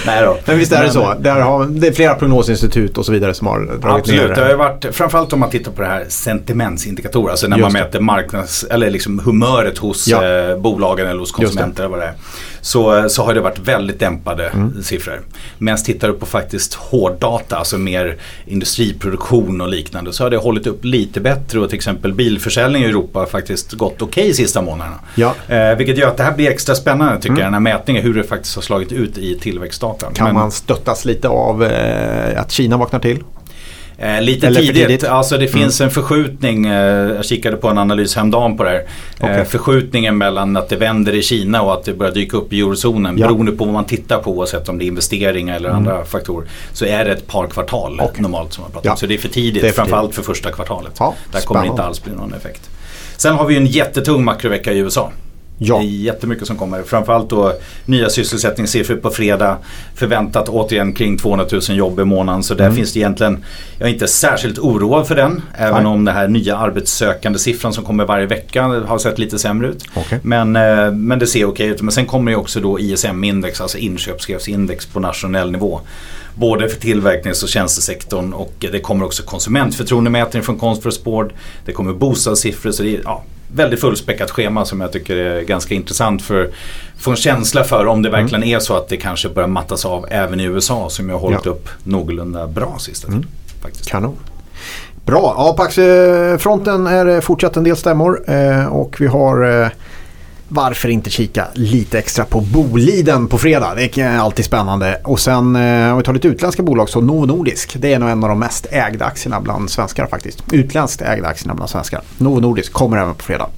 Nej 0.06 0.22
då. 0.24 0.38
Men 0.46 0.58
visst 0.58 0.72
är 0.72 0.84
det 0.84 0.92
så. 0.92 1.14
Där 1.20 1.42
har, 1.42 1.66
det 1.66 1.88
är 1.88 1.92
flera 1.92 2.16
prognosinstitut 2.16 2.98
och 2.98 3.06
så 3.06 3.12
vidare 3.12 3.34
som 3.34 3.48
har 3.48 3.60
dragit 3.60 3.84
absolut. 3.84 4.22
ner 4.22 4.28
det. 4.28 4.34
Absolut. 4.34 4.58
varit, 4.58 4.96
framförallt 4.96 5.34
om 5.34 5.40
man 5.40 5.50
tittar 5.50 5.72
på 5.72 5.82
det 5.82 5.88
här 5.88 6.06
sentimentsindikatorer. 6.10 7.32
Alltså 7.32 7.48
när 7.48 7.58
Just 7.58 7.74
man 7.74 7.82
mäter 7.82 8.00
marknads, 8.00 8.64
eller 8.64 8.90
liksom 8.90 9.20
humöret 9.20 9.78
hos 9.78 10.08
ja. 10.08 10.26
eh, 10.26 10.58
bolagen 10.76 11.08
eller 11.08 11.20
hos 11.20 11.32
konsumenter 11.32 11.84
eller 11.84 11.98
vad 11.98 12.00
det 12.00 12.06
är. 12.06 12.14
Så, 12.62 13.10
så 13.10 13.24
har 13.24 13.34
det 13.34 13.42
varit 13.42 13.60
väldigt 13.60 14.00
dämpade 14.00 14.48
mm. 14.48 14.84
siffror. 14.84 15.22
Medan 15.58 15.78
tittar 15.78 16.08
du 16.08 16.14
på 16.14 16.26
faktiskt 16.26 16.74
hårddata, 16.74 17.58
alltså 17.58 17.78
mer 17.78 18.18
industriproduktion 18.46 19.62
och 19.62 19.68
liknande 19.68 20.14
så 20.14 20.24
har 20.24 20.30
det 20.30 20.38
hållit 20.38 20.68
upp 20.68 20.86
lite 20.86 21.20
bättre 21.20 21.60
och 21.60 21.70
till 21.70 21.76
exempel 21.76 22.14
bilförsäljning 22.14 22.84
i 22.84 22.86
Europa 22.86 23.20
har 23.20 23.26
faktiskt 23.26 23.74
gått 23.74 24.02
okej 24.02 24.24
okay 24.24 24.34
sista 24.34 24.62
månaderna. 24.62 25.00
Ja. 25.16 25.36
Eh, 25.48 25.78
vilket 25.78 25.98
gör 25.98 26.08
att 26.08 26.18
det 26.18 26.24
här 26.24 26.36
blir 26.36 26.50
extra 26.50 26.76
spännande 26.76 27.16
tycker 27.16 27.30
mm. 27.30 27.40
jag, 27.40 27.48
den 27.48 27.54
här 27.54 27.78
mätningen, 27.78 28.04
hur 28.04 28.14
det 28.14 28.24
faktiskt 28.24 28.56
har 28.56 28.62
slagit 28.62 28.92
ut 28.92 29.18
i 29.18 29.40
tillväxtdata. 29.40 30.12
Kan 30.14 30.26
Men, 30.26 30.36
man 30.36 30.52
stöttas 30.52 31.06
lite 31.06 31.28
av 31.28 31.64
eh, 31.64 32.42
att 32.42 32.52
Kina 32.52 32.78
vaknar 32.78 33.00
till? 33.00 33.24
Eh, 33.98 34.22
lite 34.22 34.48
Eller 34.48 34.62
tidigt. 34.62 34.76
tidigt. 34.76 35.04
Alltså 35.04 35.38
det 35.38 35.48
finns 35.48 35.80
mm. 35.82 35.88
en 35.88 35.94
förskjutning. 35.94 36.66
Eh, 36.66 36.76
jag 37.16 37.26
kikade 37.26 37.58
på 37.58 37.68
en 37.68 37.78
analys 37.78 38.16
häromdagen 38.16 38.58
på 38.58 38.64
det 38.64 38.70
här. 38.70 38.86
Eh, 39.20 39.32
okay. 39.32 39.46
förskjutningen 39.46 40.18
mellan 40.18 40.58
att 40.58 40.70
det 40.70 40.76
vänder 40.76 41.16
i 41.16 41.22
Kina 41.22 41.62
och 41.62 41.74
att 41.74 41.84
det 41.84 41.94
börjar 41.94 42.14
dyka 42.14 42.38
upp 42.38 42.54
i 42.54 42.60
eurozonen. 42.60 43.18
Ja. 43.18 43.28
Beroende 43.28 43.52
på 43.52 43.66
vad 43.66 43.74
man 43.74 43.86
tittar 43.86 44.20
på 44.20 44.32
oavsett 44.32 44.70
om 44.70 44.78
det 44.78 44.86
är 44.86 44.88
investeringar 44.88 45.56
eller 45.56 45.70
mm. 45.70 45.78
andra 45.78 46.06
faktorer. 46.06 46.50
Så 46.74 46.86
är 46.86 47.06
det 47.06 47.12
ett 47.12 47.28
par 47.28 47.48
kvartal 47.48 48.02
okay. 48.02 48.22
normalt 48.22 48.54
som 48.54 48.62
man 48.62 48.72
pratar 48.72 48.90
om. 48.90 48.92
Ja. 48.94 48.96
Så 48.96 49.06
det 49.06 49.14
är 49.14 49.18
för 49.18 49.30
tidigt. 49.30 49.64
Är 49.64 49.68
för 49.68 49.76
framförallt 49.76 50.12
tidigt. 50.12 50.26
för 50.26 50.34
första 50.34 50.52
kvartalet. 50.52 50.94
Ja, 51.00 51.14
Där 51.32 51.42
kommer 51.42 51.62
det 51.62 51.68
inte 51.68 51.84
alls 51.84 52.04
bli 52.04 52.14
någon 52.14 52.34
effekt. 52.34 52.70
Sen 53.18 53.36
har 53.36 53.46
vi 53.46 53.58
en 53.58 53.66
jättetung 53.66 54.24
makrovecka 54.24 54.72
i 54.72 54.78
USA. 54.78 55.12
Ja. 55.58 55.78
Det 55.78 55.84
är 55.84 55.88
jättemycket 55.88 56.48
som 56.48 56.58
kommer. 56.58 56.84
Framförallt 56.84 57.30
då 57.30 57.54
nya 57.86 58.10
sysselsättningssiffror 58.10 58.96
på 58.96 59.10
fredag. 59.10 59.58
Förväntat 59.96 60.50
återigen 60.50 60.94
kring 60.94 61.18
200 61.18 61.46
000 61.52 61.62
jobb 61.78 62.00
i 62.00 62.06
månaden. 62.06 62.44
Så 62.44 62.54
där 62.54 62.66
Mm. 62.66 62.76
finns 62.76 62.94
det 62.94 63.00
egentligen, 63.00 63.44
jag 63.80 63.90
är 63.90 63.94
inte 63.94 64.08
särskilt 64.08 64.60
oroad 64.60 65.08
för 65.08 65.16
den. 65.16 65.42
Även 65.58 65.84
Nej. 65.84 65.92
om 65.92 66.06
den 66.06 66.16
här 66.16 66.28
nya 66.28 66.58
arbetssökande 66.58 67.40
siffran 67.40 67.74
som 67.74 67.84
kommer 67.84 68.06
varje 68.06 68.26
vecka 68.26 68.64
har 68.64 68.98
sett 68.98 69.20
lite 69.20 69.40
sämre 69.40 69.68
ut. 69.68 69.84
Okej. 69.94 70.20
Men, 70.24 70.56
eh, 70.56 70.92
men 70.92 71.20
det 71.20 71.28
ser 71.28 71.46
okej 71.46 71.68
ut. 71.68 71.82
Men 71.82 71.92
sen 71.92 72.06
kommer 72.06 72.32
ju 72.32 72.38
också 72.38 72.60
då 72.60 72.80
ISM-index, 72.80 73.62
alltså 73.62 73.78
inköpschefsindex 73.78 74.86
på 74.86 75.00
nationell 75.00 75.52
nivå. 75.52 75.80
Både 76.36 76.70
för 76.70 76.80
tillverknings 76.80 77.44
och 77.44 77.50
tjänstesektorn 77.50 78.34
och 78.34 78.54
det 78.60 78.80
kommer 78.80 79.06
också 79.06 79.24
konsumentförtroendemätning 79.24 80.44
från 80.44 80.60
Board. 81.04 81.34
Det 81.66 81.72
kommer 81.72 81.94
bostadssiffror 81.94 82.72
så 82.72 82.84
det 82.84 82.96
är 82.96 83.02
ja, 83.04 83.24
väldigt 83.54 83.82
fullspäckat 83.82 84.32
schema 84.32 84.66
som 84.66 84.82
jag 84.82 84.92
tycker 84.92 85.16
är 85.16 85.42
ganska 85.42 85.76
intressant 85.76 86.22
för 86.22 86.44
att 86.44 86.52
få 86.98 87.12
en 87.12 87.18
känsla 87.18 87.64
för 87.64 87.88
om 87.88 88.02
det 88.02 88.10
verkligen 88.10 88.44
är 88.44 88.60
så 88.60 88.78
att 88.78 88.88
det 88.88 88.98
kanske 88.98 89.30
börjar 89.30 89.48
mattas 89.48 89.86
av 89.86 90.06
även 90.10 90.40
i 90.40 90.44
USA 90.44 90.90
som 90.90 91.10
jag 91.10 91.16
har 91.16 91.20
hållit 91.22 91.46
Ja. 91.46 91.52
upp 91.52 91.70
någorlunda 91.84 92.48
bra 92.48 92.76
sista 92.80 93.08
tiden. 93.08 93.26
Faktiskt. 93.62 93.90
Kanon. 93.90 94.16
Bra, 95.06 95.34
ja, 95.38 95.54
på 95.58 95.64
aktiefronten 95.64 96.88
är 96.88 97.06
det 97.06 97.22
fortsatt 97.22 97.58
en 97.58 97.64
del 97.64 97.76
stämmor 97.78 98.24
eh, 98.28 98.66
och 98.66 98.96
vi 99.02 99.08
har 99.08 99.62
eh, 99.64 99.68
varför 100.48 100.90
inte 100.90 101.10
kika 101.10 101.48
lite 101.54 102.00
extra 102.00 102.26
på 102.26 102.42
Boliden 102.42 103.28
på 103.28 103.38
fredag. 103.38 103.76
Det 103.76 103.98
är 103.98 104.18
alltid 104.18 104.46
spännande. 104.46 105.02
Och 105.04 105.20
sen 105.20 105.56
eh, 105.56 105.92
om 105.92 105.98
vi 105.98 106.04
tar 106.04 106.14
lite 106.14 106.28
utländska 106.28 106.64
bolag 106.64 106.90
så 106.90 107.02
Novo 107.02 107.26
Nordisk. 107.26 107.76
Det 107.80 107.94
är 107.94 108.00
nog 108.00 108.10
en 108.10 108.24
av 108.24 108.30
de 108.30 108.40
mest 108.40 108.68
ägda 108.72 109.06
aktierna 109.06 109.42
bland 109.42 109.70
svenskar 109.70 110.06
faktiskt. 110.06 110.44
Utländskt 110.52 111.02
ägda 111.02 111.28
aktierna 111.28 111.56
bland 111.56 111.70
svenskar. 111.70 112.02
Novo 112.18 112.40
Nordisk 112.40 112.74
kommer 112.74 112.98
även 112.98 113.16
på 113.16 113.24
fredag. 113.24 113.50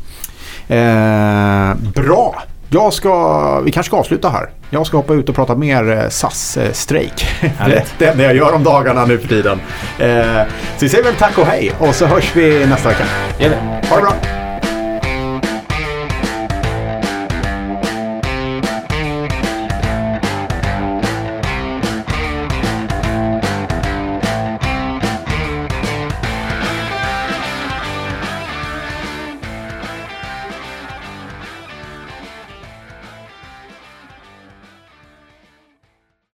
Eh, 0.68 1.76
bra. 1.96 2.44
Jag 2.70 2.94
ska, 2.94 3.60
vi 3.60 3.72
kanske 3.72 3.90
ska 3.90 3.98
avsluta 3.98 4.30
här. 4.30 4.50
Jag 4.70 4.88
ska 4.88 4.98
hoppa 4.98 5.14
ut 5.14 5.30
och 5.30 5.36
prata 5.36 5.56
mer 5.56 5.92
eh, 5.92 6.10
SAS-strejk. 6.10 7.26
det, 7.98 8.06
är 8.06 8.16
det 8.16 8.24
jag 8.24 8.36
gör 8.36 8.54
om 8.54 8.64
dagarna 8.64 9.06
nu 9.06 9.18
för 9.18 9.28
tiden. 9.28 9.60
Eh, 10.00 10.44
så 10.78 10.86
vi 10.86 10.90
säger 10.90 11.04
väl 11.04 11.16
tack 11.16 11.38
och 11.38 11.46
hej 11.46 11.72
och 11.80 11.96
så 11.96 12.06
hörs 12.06 12.36
vi 12.36 12.66
nästa 12.66 12.90
vecka. 12.90 13.06
Ha 13.90 13.96
det 13.96 14.02
bra. 14.02 14.47